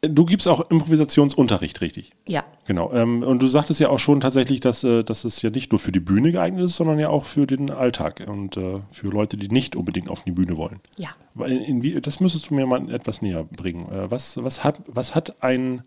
[0.02, 2.10] du gibst auch Improvisationsunterricht, richtig?
[2.26, 2.44] Ja.
[2.66, 2.92] Genau.
[2.92, 5.78] Ähm, und du sagtest ja auch schon tatsächlich, dass, äh, dass es ja nicht nur
[5.78, 9.36] für die Bühne geeignet ist, sondern ja auch für den Alltag und äh, für Leute,
[9.36, 10.80] die nicht unbedingt auf die Bühne wollen.
[10.96, 11.10] Ja.
[11.46, 13.90] In, in, das müsstest du mir mal etwas näher bringen.
[13.90, 15.82] Äh, was, was, hat, was hat ein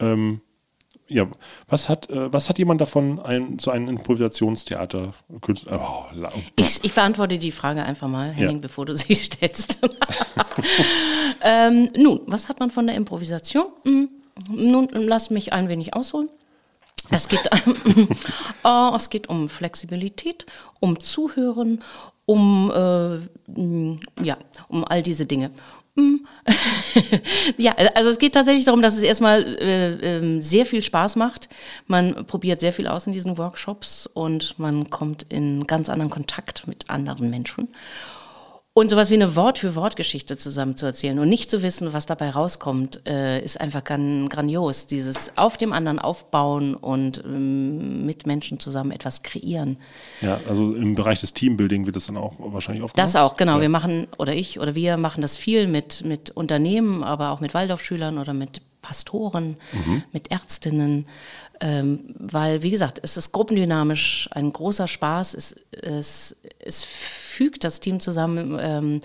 [0.00, 0.40] ähm,
[1.06, 1.26] ja,
[1.68, 5.12] was hat, äh, was hat jemand davon, ein, so ein Improvisationstheater?
[5.40, 8.60] Künstler, oh, la- Ich, ich beantworte die Frage einfach mal, Henning, Ja.
[8.62, 9.80] bevor du sie stellst.
[11.42, 13.66] ähm, nun, was hat man von der Improvisation?
[13.84, 14.08] Hm,
[14.48, 16.30] Nun, lass mich ein wenig ausholen.
[17.10, 17.40] Es geht,
[18.64, 20.46] äh, es geht um Flexibilität,
[20.80, 21.82] um Zuhören,
[22.24, 23.16] um, äh,
[23.60, 24.36] mh, ja,
[24.68, 25.50] um all diese Dinge.
[25.94, 26.16] Mm.
[27.56, 31.48] ja, also es geht tatsächlich darum, dass es erstmal äh, ähm, sehr viel Spaß macht.
[31.86, 36.66] Man probiert sehr viel aus in diesen Workshops und man kommt in ganz anderen Kontakt
[36.66, 37.68] mit anderen Menschen.
[38.72, 43.04] Und sowas wie eine Wort-für-Wort-Geschichte zusammen zu erzählen und nicht zu wissen, was dabei rauskommt,
[43.04, 44.86] äh, ist einfach gan grandios.
[44.86, 49.76] Dieses auf dem anderen aufbauen und ähm, mit Menschen zusammen etwas kreieren.
[50.20, 53.56] ja, also im Bereich des Teambuilding wird das dann auch wahrscheinlich oft Das auch, genau.
[53.56, 53.62] Ja.
[53.62, 57.54] Wir machen, oder ich oder wir machen das viel mit, mit Unternehmen, aber auch mit
[57.54, 60.04] Waldorfschülern oder mit Pastoren, Mhm.
[60.12, 61.06] mit Ärztinnen.
[61.62, 65.34] Ähm, weil, wie gesagt, es ist gruppendynamisch, ein großer Spaß.
[65.34, 68.56] Es, es, es fügt das Team zusammen.
[68.58, 69.00] Ähm,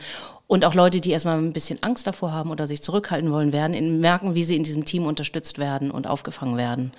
[0.47, 3.74] und auch Leute, die erstmal ein bisschen Angst davor haben oder sich zurückhalten wollen, werden
[3.74, 6.93] in, merken, wie sie in diesem Team unterstützt werden und aufgefangen werden.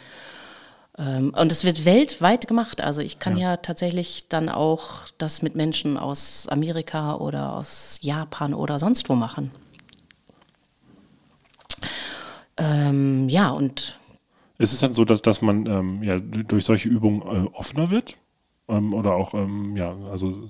[0.99, 2.81] Ähm, und es wird weltweit gemacht.
[2.81, 3.57] Also ich kann ja.
[3.57, 9.51] tatsächlich dann auch das mit Menschen aus Amerika oder aus Japan oder sonst wo machen.
[12.57, 13.99] Ähm, ja, und
[14.59, 18.17] Ist es dann so, dass, dass man ähm, ja, durch solche Übungen äh, offener wird?
[18.69, 20.49] ähm, oder auch ähm, ja, also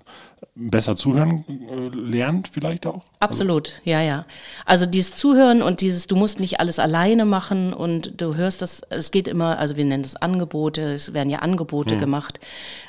[0.55, 3.05] besser zuhören äh, lernt vielleicht auch?
[3.21, 4.25] Absolut, ja, ja.
[4.65, 8.83] Also dieses Zuhören und dieses, du musst nicht alles alleine machen und du hörst das,
[8.89, 12.41] es geht immer, also wir nennen das Angebote, es werden ja Angebote gemacht,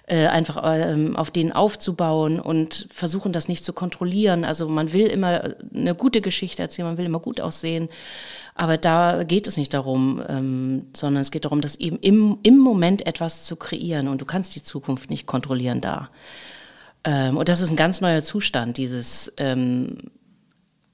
[0.08, 4.46] äh, einfach ähm, auf denen aufzubauen und versuchen das nicht zu kontrollieren.
[4.46, 7.90] Also man will immer eine gute Geschichte erzählen, man will immer gut aussehen.
[8.60, 12.58] Aber da geht es nicht darum, ähm, sondern es geht darum, dass eben im, im
[12.58, 16.10] Moment etwas zu kreieren und du kannst die Zukunft nicht kontrollieren da.
[17.04, 20.00] Ähm, und das ist ein ganz neuer Zustand, dieses, ähm,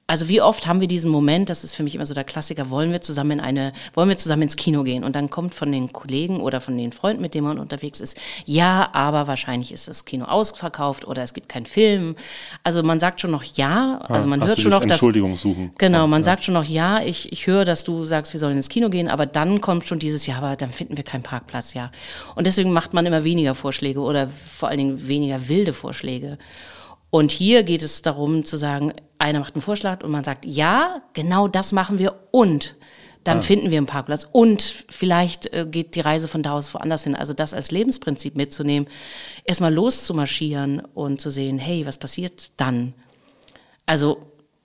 [0.05, 2.69] also wie oft haben wir diesen Moment, das ist für mich immer so der Klassiker,
[2.69, 5.03] wollen wir zusammen in eine, wollen wir zusammen ins Kino gehen?
[5.03, 8.19] Und dann kommt von den Kollegen oder von den Freunden, mit denen man unterwegs ist,
[8.45, 12.17] ja, aber wahrscheinlich ist das Kino ausverkauft oder es gibt keinen Film.
[12.63, 15.37] Also man sagt schon noch ja, also man Hast hört schon das noch, dass, Entschuldigung
[15.37, 15.71] suchen.
[15.77, 16.25] Genau, man Ja.
[16.25, 19.07] sagt schon noch, ja, ich, ich höre, dass du sagst, wir sollen ins Kino gehen,
[19.07, 21.91] aber dann kommt schon dieses, ja, aber dann finden wir keinen Parkplatz, ja.
[22.35, 26.37] Und deswegen macht man immer weniger Vorschläge oder vor allen Dingen weniger wilde Vorschläge.
[27.13, 31.03] Und hier geht es darum zu sagen, einer macht einen Vorschlag und man sagt, ja,
[31.13, 32.75] genau das machen wir und
[33.23, 37.03] dann finden wir einen Parkplatz und vielleicht äh, geht die Reise von da aus woanders
[37.03, 37.15] hin.
[37.15, 38.89] Also das als Lebensprinzip mitzunehmen,
[39.45, 42.95] erstmal loszumarschieren und zu sehen, hey, was passiert dann?
[43.85, 44.17] Also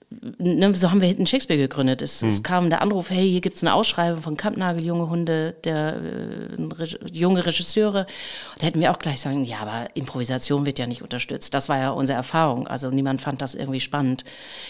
[0.09, 2.01] ne, so haben wir hinten Shakespeare gegründet.
[2.01, 5.97] Es, es kam der Anruf, hey, hier gibt's eine Ausschreibung von Kampnagel, junge Hunde, der
[5.97, 8.07] äh, junge Regisseure.
[8.57, 11.53] Da hätten wir auch gleich sagen, ja, aber Improvisation wird ja nicht unterstützt.
[11.53, 12.67] Das war ja unsere Erfahrung.
[12.67, 14.23] Also niemand fand das irgendwie spannend.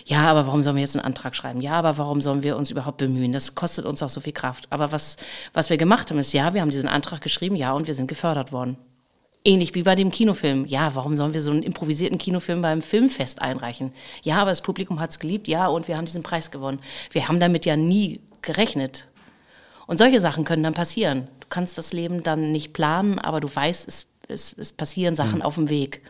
[0.05, 1.61] Ja, aber warum sollen wir jetzt einen Antrag schreiben?
[1.61, 3.31] Ja, aber warum sollen wir uns überhaupt bemühen?
[3.31, 4.67] Das kostet uns auch so viel Kraft.
[4.69, 5.17] Aber was,
[5.53, 8.07] was wir gemacht haben, ist, ja, wir haben diesen Antrag geschrieben, ja, und wir sind
[8.07, 8.77] gefördert worden.
[9.45, 10.65] Ähnlich wie bei dem Kinofilm.
[10.65, 13.93] Ja, warum sollen wir so einen improvisierten Kinofilm beim Filmfest einreichen?
[14.21, 15.47] Ja, aber das Publikum hat's geliebt.
[15.47, 16.79] Ja, und wir haben diesen Preis gewonnen.
[17.11, 19.07] Wir haben damit ja nie gerechnet.
[19.87, 21.29] Und solche Sachen können dann passieren.
[21.39, 25.41] Du kannst das Leben dann nicht planen, aber du weißt, es, es, es passieren Sachen
[25.41, 26.01] auf dem Weg.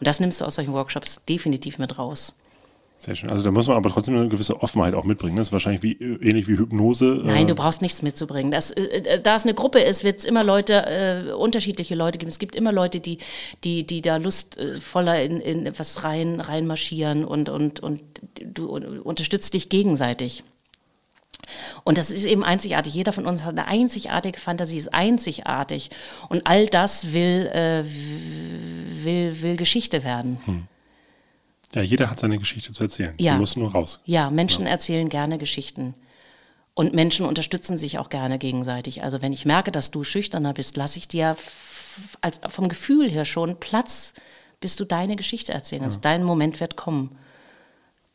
[0.00, 2.34] Und das nimmst du aus solchen Workshops definitiv mit raus.
[3.02, 3.32] Sehr schön.
[3.32, 5.34] Also da muss man aber trotzdem eine gewisse Offenheit auch mitbringen.
[5.34, 7.20] Das ist wahrscheinlich wie, ähnlich wie Hypnose.
[7.24, 8.52] Nein, äh, du brauchst nichts mitzubringen.
[8.52, 12.28] Das, äh, da es eine Gruppe ist, wird es immer Leute, äh, unterschiedliche Leute geben.
[12.28, 13.18] Es gibt immer Leute, die,
[13.64, 18.04] die, die da lustvoller in, in etwas rein, reinmarschieren und, und, und
[18.40, 18.66] du
[19.02, 20.44] unterstützt dich gegenseitig.
[21.82, 22.94] Und das ist eben einzigartig.
[22.94, 25.90] Jeder von uns hat eine einzigartige Fantasie, ist einzigartig.
[26.28, 27.82] Und all das will, äh,
[29.02, 30.68] will, will Geschichte werden.
[31.74, 33.14] Ja, jeder hat seine Geschichte zu erzählen.
[33.18, 33.32] Ja.
[33.32, 34.00] Sie muss nur raus.
[34.04, 35.94] Ja, Menschen erzählen gerne Geschichten.
[36.74, 39.02] Und Menschen unterstützen sich auch gerne gegenseitig.
[39.02, 41.36] Also wenn ich merke, dass du schüchterner bist, lasse ich dir
[42.20, 44.14] als, vom Gefühl her schon Platz,
[44.60, 46.04] bis du deine Geschichte erzählen kannst.
[46.04, 47.18] Dein Moment wird kommen.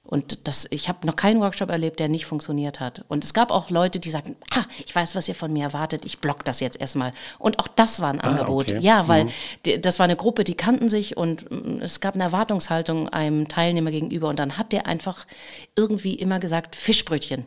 [0.08, 3.03] Und das, ich habe noch keinen Workshop erlebt, der nicht funktioniert hat.
[3.10, 6.05] Und es gab auch Leute, die sagten, ah, ich weiß, was ihr von mir erwartet,
[6.05, 7.12] ich block das jetzt erstmal.
[7.39, 8.72] Und auch das war ein Angebot.
[8.72, 8.80] okay.
[8.80, 9.28] Ja, weil
[9.66, 13.49] die, das war eine Gruppe, die kannten sich und mm, es gab eine Erwartungshaltung einem
[13.49, 14.30] Teilnehmer gegenüber.
[14.30, 15.28] Und dann hat der einfach
[15.76, 17.45] irgendwie immer gesagt, Fischbrötchen.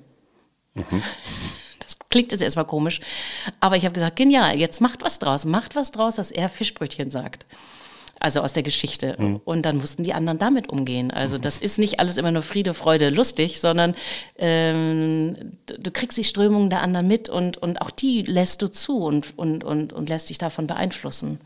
[1.82, 3.00] Das klingt jetzt erstmal komisch.
[3.58, 5.44] Aber ich habe gesagt, genial, jetzt macht was draus.
[5.44, 7.46] Macht was draus, dass er Fischbrötchen sagt.
[8.20, 9.16] Also aus der Geschichte.
[9.46, 11.10] Und dann mussten die anderen damit umgehen.
[11.10, 13.94] Also das ist nicht alles immer nur Friede, Freude, lustig, sondern
[14.36, 18.98] ähm, du kriegst die Strömungen der anderen mit und, und auch die lässt du zu
[18.98, 21.40] und, und, und, und lässt dich davon beeinflussen.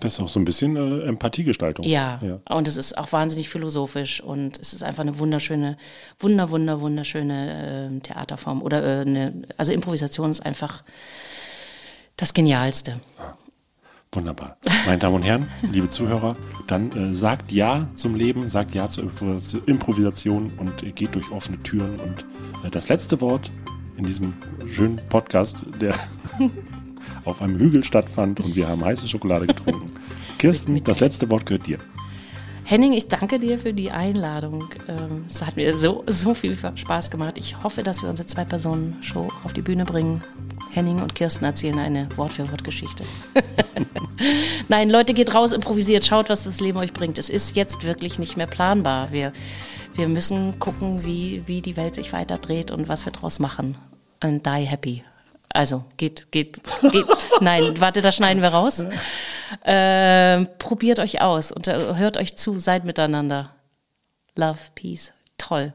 [0.00, 1.84] Das ist auch so ein bisschen äh, Empathiegestaltung.
[1.84, 2.18] Ja.
[2.22, 2.40] ja.
[2.56, 5.76] und es ist auch wahnsinnig philosophisch und es ist einfach eine wunderschöne,
[6.18, 8.62] wunder, wunder, wunderschöne äh, Theaterform.
[8.62, 10.82] Oder äh, eine, also Improvisation ist einfach
[12.16, 13.00] das Genialste.
[14.12, 14.56] Wunderbar.
[14.86, 16.34] Meine Damen und Herren, liebe Zuhörer,
[16.66, 21.30] dann äh, sagt Ja zum Leben, sagt Ja zur Impro- Improvisation und äh, geht durch
[21.30, 22.00] offene Türen.
[22.00, 22.24] Und
[22.64, 23.52] äh, das letzte Wort
[23.96, 24.34] in diesem
[24.68, 25.94] schönen Podcast, der
[27.24, 29.92] auf einem Hügel stattfand und wir haben heiße Schokolade getrunken.
[30.38, 31.78] Kirsten, das letzte Wort gehört dir.
[32.64, 34.64] Henning, ich danke dir für die Einladung.
[34.88, 37.38] Ähm, Es hat mir so, so viel Spaß gemacht.
[37.38, 40.22] Ich hoffe, dass wir unsere Zwei-Personen-Show auf die Bühne bringen.
[40.70, 43.04] Henning und Kirsten erzählen eine Wort-für-Wort-Geschichte.
[44.68, 47.18] Nein, Leute, geht raus, improvisiert, schaut, was das Leben euch bringt.
[47.18, 49.10] Es ist jetzt wirklich nicht mehr planbar.
[49.10, 49.32] Wir,
[49.94, 53.76] wir müssen gucken, wie, wie die Welt sich weiter dreht und was wir draus machen.
[54.20, 55.02] And die happy.
[55.48, 56.60] Also, geht, geht,
[56.92, 57.06] geht.
[57.40, 58.86] Nein, warte, das schneiden wir raus.
[59.64, 63.50] Ähm, probiert euch aus und äh, hört euch zu, seid miteinander.
[64.36, 65.12] Love, Peace.
[65.38, 65.74] Toll.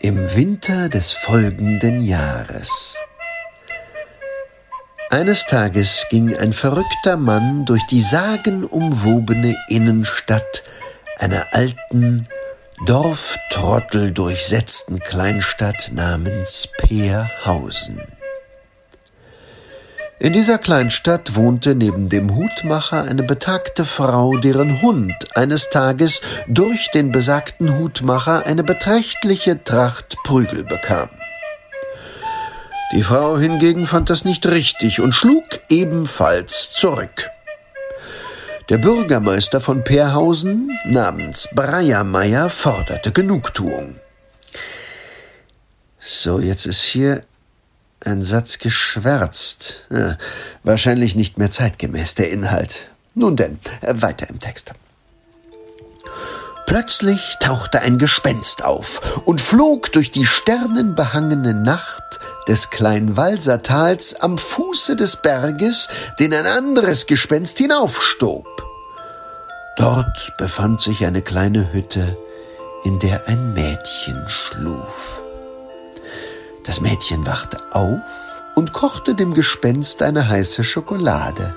[0.00, 2.94] Im Winter des folgenden Jahres.
[5.10, 10.62] Eines Tages ging ein verrückter Mann durch die sagenumwobene Innenstadt
[11.18, 12.28] einer alten,
[12.86, 18.00] Dorftrottel durchsetzten Kleinstadt namens Peerhausen.
[20.20, 26.90] In dieser Kleinstadt wohnte neben dem Hutmacher eine betagte Frau, deren Hund eines Tages durch
[26.90, 31.08] den besagten Hutmacher eine beträchtliche Tracht Prügel bekam.
[32.92, 37.30] Die Frau hingegen fand das nicht richtig und schlug ebenfalls zurück.
[38.70, 43.96] Der Bürgermeister von Peerhausen namens Breiermeier forderte Genugtuung.
[46.00, 47.22] So, jetzt ist hier
[48.04, 49.84] ein Satz geschwärzt.
[49.90, 50.16] Ja,
[50.62, 52.86] wahrscheinlich nicht mehr zeitgemäß der Inhalt.
[53.14, 54.72] Nun denn, weiter im Text.
[56.66, 64.94] Plötzlich tauchte ein Gespenst auf und flog durch die sternenbehangene Nacht des Kleinwalsertals am Fuße
[64.94, 65.88] des Berges,
[66.20, 68.46] den ein anderes Gespenst hinaufstob.
[69.78, 72.18] Dort befand sich eine kleine Hütte,
[72.84, 75.22] in der ein Mädchen schluf.
[76.68, 77.98] Das Mädchen wachte auf
[78.54, 81.56] und kochte dem Gespenst eine heiße Schokolade.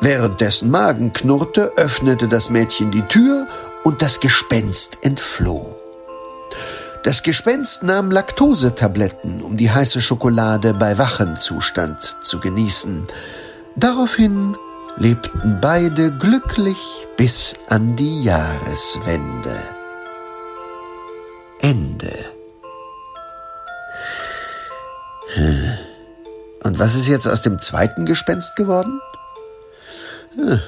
[0.00, 3.46] Während dessen Magen knurrte, öffnete das Mädchen die Tür
[3.84, 5.76] und das Gespenst entfloh.
[7.04, 13.06] Das Gespenst nahm Laktosetabletten, um die heiße Schokolade bei wachem Zustand zu genießen.
[13.76, 14.56] Daraufhin
[14.96, 19.56] lebten beide glücklich bis an die Jahreswende.
[21.60, 22.31] Ende.
[25.34, 29.00] Und was ist jetzt aus dem zweiten Gespenst geworden?
[30.34, 30.60] Hm.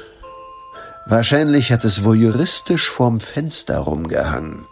[1.07, 4.67] Wahrscheinlich hat es voyeuristisch vorm Fenster rumgehangen.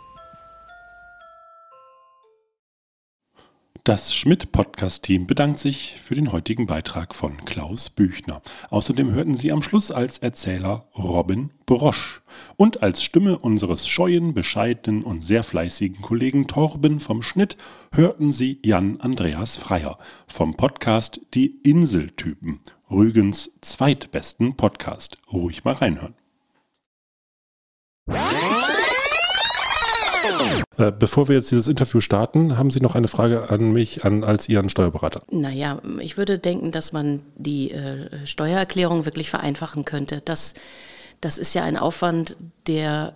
[3.84, 8.40] Das Schmidt-Podcast-Team bedankt sich für den heutigen Beitrag von Klaus Büchner.
[8.70, 12.22] Außerdem hörten Sie am Schluss als Erzähler Robin Brosch
[12.56, 17.56] und als Stimme unseres scheuen, bescheidenen und sehr fleißigen Kollegen Torben vom Schnitt
[17.92, 25.16] hörten Sie Jan Andreas Freier vom Podcast Die Inseltypen, Rügens zweitbesten Podcast.
[25.32, 26.14] Ruhig mal reinhören.
[30.82, 34.24] Äh, bevor wir jetzt dieses Interview starten, haben Sie noch eine Frage an mich, an,
[34.24, 35.22] als Ihren Steuerberater?
[35.30, 40.22] Naja, ich würde denken, dass man die äh, Steuererklärung wirklich vereinfachen könnte.
[40.24, 40.54] Das,
[41.20, 43.14] das ist ja ein Aufwand, der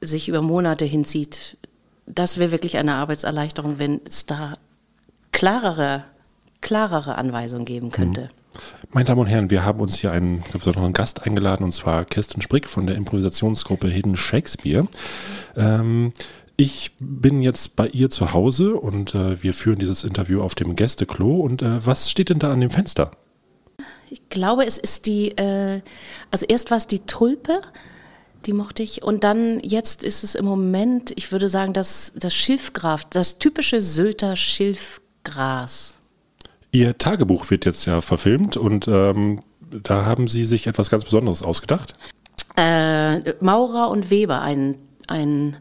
[0.00, 1.56] sich über Monate hinzieht.
[2.06, 4.56] Das wäre wirklich eine Arbeitserleichterung, wenn es da
[5.32, 6.04] klarere,
[6.60, 8.22] klarere Anweisungen geben könnte.
[8.22, 8.28] Hm.
[8.92, 11.72] Meine Damen und Herren, wir haben uns hier einen, ich noch einen Gast eingeladen, und
[11.72, 14.88] zwar Kirsten Sprick von der Improvisationsgruppe Hidden Shakespeare.
[15.56, 16.12] Ähm,
[16.60, 20.74] ich bin jetzt bei ihr zu Hause und äh, wir führen dieses Interview auf dem
[20.74, 21.36] Gästeklo.
[21.36, 23.12] Und äh, was steht denn da an dem Fenster?
[24.10, 25.80] Ich glaube, es ist die, äh,
[26.32, 27.60] also erst war es die Tulpe,
[28.44, 29.04] die mochte ich.
[29.04, 33.80] Und dann, jetzt ist es im Moment, ich würde sagen, das, das Schilfgraf, das typische
[33.80, 35.98] Sylter Schilfgras.
[36.72, 41.44] Ihr Tagebuch wird jetzt ja verfilmt und ähm, da haben Sie sich etwas ganz Besonderes
[41.44, 41.94] ausgedacht.
[42.56, 45.56] Äh, Maurer und Weber, ein, ein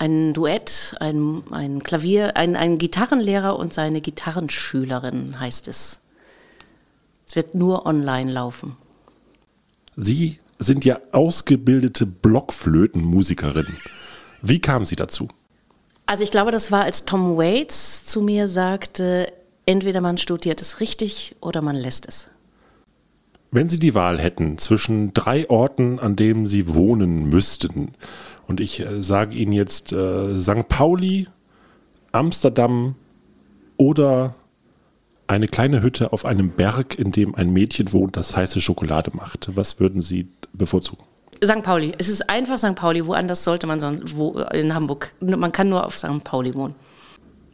[0.00, 6.00] ein Duett, ein, ein Klavier, ein, ein Gitarrenlehrer und seine Gitarrenschülerin heißt es.
[7.26, 8.78] Es wird nur online laufen.
[9.96, 13.76] Sie sind ja ausgebildete Blockflötenmusikerin.
[14.40, 15.28] Wie kam Sie dazu?
[16.06, 19.30] Also ich glaube, das war, als Tom Waits zu mir sagte,
[19.66, 22.30] entweder man studiert es richtig oder man lässt es.
[23.52, 27.94] Wenn Sie die Wahl hätten zwischen drei Orten, an denen Sie wohnen müssten,
[28.50, 30.68] und ich äh, sage Ihnen jetzt äh, St.
[30.68, 31.28] Pauli,
[32.10, 32.96] Amsterdam
[33.76, 34.34] oder
[35.28, 39.50] eine kleine Hütte auf einem Berg, in dem ein Mädchen wohnt, das heiße Schokolade macht.
[39.54, 41.04] Was würden Sie bevorzugen?
[41.44, 41.62] St.
[41.62, 41.92] Pauli.
[41.96, 42.74] Es ist einfach St.
[42.74, 43.06] Pauli.
[43.06, 45.14] Woanders sollte man sonst, wo in Hamburg.
[45.20, 46.24] Man kann nur auf St.
[46.24, 46.74] Pauli wohnen.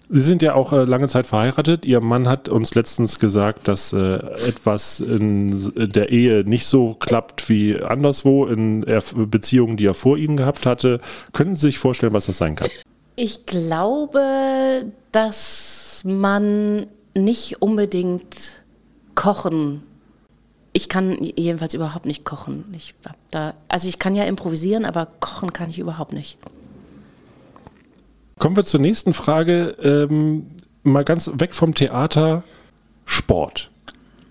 [0.09, 1.84] Sie sind ja auch äh, lange Zeit verheiratet.
[1.84, 4.16] Ihr Mann hat uns letztens gesagt, dass äh,
[4.48, 8.86] etwas in der Ehe nicht so klappt wie anderswo in
[9.16, 11.00] Beziehungen, die er vor Ihnen gehabt hatte.
[11.32, 12.68] Können Sie sich vorstellen, was das sein kann?
[13.16, 18.62] Ich glaube, dass man nicht unbedingt
[19.14, 19.82] kochen.
[20.72, 22.66] Ich kann jedenfalls überhaupt nicht kochen.
[22.76, 26.38] Ich hab da, also ich kann ja improvisieren, aber kochen kann ich überhaupt nicht.
[28.39, 29.74] Kommen wir zur nächsten Frage.
[29.82, 30.47] Ähm,
[30.82, 32.45] mal ganz weg vom Theater.
[33.07, 33.70] Sport.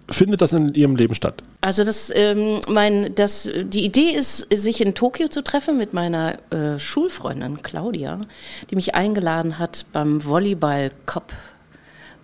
[0.09, 1.41] Findet das in Ihrem Leben statt?
[1.61, 6.37] Also das, ähm, mein, das, die Idee ist, sich in Tokio zu treffen mit meiner
[6.51, 8.21] äh, Schulfreundin Claudia,
[8.69, 11.33] die mich eingeladen hat, beim Volleyball-Cup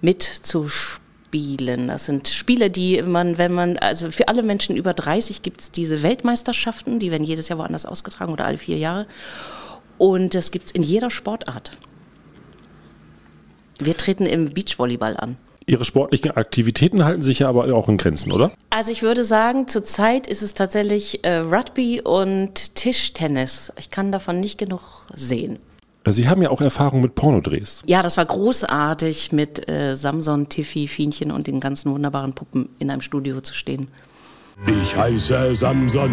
[0.01, 1.87] mitzuspielen.
[1.87, 5.71] Das sind Spiele, die man, wenn man, also für alle Menschen über 30 gibt es
[5.71, 9.07] diese Weltmeisterschaften, die werden jedes Jahr woanders ausgetragen oder alle vier Jahre.
[10.01, 11.73] Und das gibt es in jeder Sportart.
[13.77, 15.37] Wir treten im Beachvolleyball an.
[15.67, 18.51] Ihre sportlichen Aktivitäten halten sich ja aber auch in Grenzen, oder?
[18.71, 23.71] Also ich würde sagen, zurzeit ist es tatsächlich äh, Rugby und Tischtennis.
[23.77, 24.81] Ich kann davon nicht genug
[25.13, 25.59] sehen.
[26.07, 27.83] Sie haben ja auch Erfahrung mit Pornodrehs.
[27.85, 32.89] Ja, das war großartig, mit äh, Samson, Tiffy, Fienchen und den ganzen wunderbaren Puppen in
[32.89, 33.87] einem Studio zu stehen.
[34.65, 36.11] Ich heiße Samson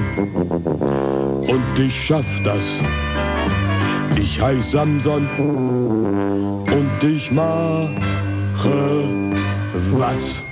[1.40, 2.62] und ich schaff das.
[4.20, 7.94] Ich heiße Samson und ich mache
[9.92, 10.42] was.